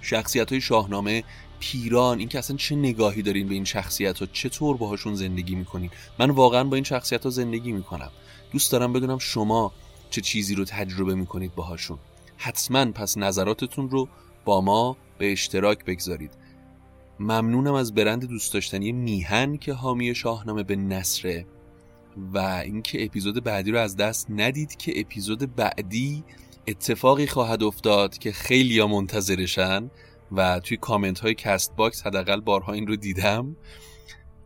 شخصیت 0.00 0.52
های 0.52 0.60
شاهنامه 0.60 1.24
پیران 1.60 2.18
این 2.18 2.28
که 2.28 2.38
اصلا 2.38 2.56
چه 2.56 2.76
نگاهی 2.76 3.22
دارین 3.22 3.48
به 3.48 3.54
این 3.54 3.64
شخصیت 3.64 4.18
ها 4.18 4.26
چطور 4.32 4.76
باهاشون 4.76 5.14
زندگی 5.14 5.54
می‌کنین. 5.54 5.90
من 6.18 6.30
واقعا 6.30 6.64
با 6.64 6.74
این 6.74 6.84
شخصیت 6.84 7.24
ها 7.24 7.30
زندگی 7.30 7.72
می‌کنم. 7.72 8.10
دوست 8.52 8.72
دارم 8.72 8.92
بدونم 8.92 9.18
شما 9.18 9.72
چه 10.10 10.20
چیزی 10.20 10.54
رو 10.54 10.64
تجربه 10.64 11.14
می‌کنید 11.14 11.54
باهاشون. 11.54 11.98
حتما 12.36 12.84
پس 12.84 13.18
نظراتتون 13.18 13.90
رو 13.90 14.08
با 14.44 14.60
ما 14.60 14.96
به 15.18 15.32
اشتراک 15.32 15.84
بگذارید. 15.84 16.30
ممنونم 17.20 17.74
از 17.74 17.94
برند 17.94 18.24
دوست 18.24 18.54
داشتنی 18.54 18.92
میهن 18.92 19.56
که 19.56 19.72
حامی 19.72 20.14
شاهنامه 20.14 20.62
به 20.62 20.76
نثره 20.76 21.46
و 22.16 22.38
اینکه 22.38 23.04
اپیزود 23.04 23.44
بعدی 23.44 23.70
رو 23.70 23.78
از 23.78 23.96
دست 23.96 24.26
ندید 24.30 24.76
که 24.76 25.00
اپیزود 25.00 25.56
بعدی 25.56 26.24
اتفاقی 26.68 27.26
خواهد 27.26 27.62
افتاد 27.62 28.18
که 28.18 28.32
خیلی 28.32 28.78
ها 28.78 28.86
منتظرشن 28.86 29.90
و 30.32 30.60
توی 30.60 30.76
کامنت 30.76 31.20
های 31.20 31.34
کست 31.34 31.76
باکس 31.76 32.06
حداقل 32.06 32.40
بارها 32.40 32.72
این 32.72 32.86
رو 32.86 32.96
دیدم 32.96 33.56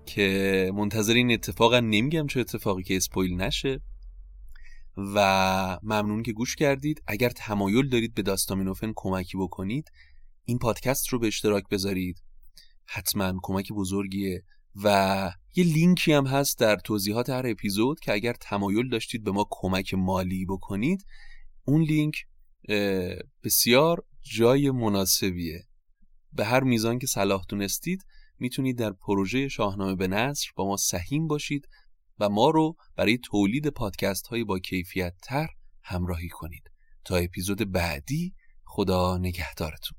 که 0.06 0.72
منتظر 0.74 1.14
این 1.14 1.32
اتفاقا 1.32 1.80
نمیگم 1.80 2.26
چه 2.26 2.40
اتفاقی 2.40 2.82
که 2.82 2.96
spoil 2.96 3.36
نشه 3.36 3.80
و 5.14 5.78
ممنون 5.82 6.22
که 6.22 6.32
گوش 6.32 6.56
کردید. 6.56 7.02
اگر 7.06 7.28
تمایل 7.28 7.88
دارید 7.88 8.14
به 8.14 8.22
داستامینوفن 8.22 8.92
کمکی 8.96 9.38
بکنید 9.38 9.92
این 10.44 10.58
پادکست 10.58 11.08
رو 11.08 11.18
به 11.18 11.26
اشتراک 11.26 11.64
بذارید. 11.70 12.22
حتما 12.88 13.34
کمک 13.42 13.72
بزرگیه. 13.72 14.44
و 14.82 15.32
یه 15.54 15.64
لینکی 15.64 16.12
هم 16.12 16.26
هست 16.26 16.58
در 16.58 16.76
توضیحات 16.76 17.30
هر 17.30 17.46
اپیزود 17.46 18.00
که 18.00 18.12
اگر 18.12 18.32
تمایل 18.32 18.88
داشتید 18.88 19.24
به 19.24 19.30
ما 19.30 19.46
کمک 19.50 19.94
مالی 19.94 20.46
بکنید 20.46 21.04
اون 21.64 21.82
لینک 21.82 22.14
بسیار 23.44 24.04
جای 24.22 24.70
مناسبیه. 24.70 25.64
به 26.32 26.44
هر 26.44 26.60
میزان 26.60 26.98
که 26.98 27.06
صلاح 27.06 27.44
دونستید 27.48 28.04
می‌تونید 28.38 28.78
در 28.78 28.92
پروژه 28.92 29.48
شاهنامه 29.48 29.94
به 29.94 30.08
نصر 30.08 30.48
با 30.56 30.66
ما 30.66 30.76
سهیم 30.76 31.26
باشید 31.26 31.68
و 32.18 32.28
ما 32.28 32.50
رو 32.50 32.76
برای 32.96 33.18
تولید 33.18 33.68
پادکست 33.68 34.26
های 34.26 34.44
با 34.44 34.58
کیفیت 34.58 35.14
تر 35.22 35.48
همراهی 35.82 36.28
کنید. 36.28 36.70
تا 37.04 37.16
اپیزود 37.16 37.72
بعدی 37.72 38.34
خدا 38.64 39.18
نگهدارتون. 39.18 39.98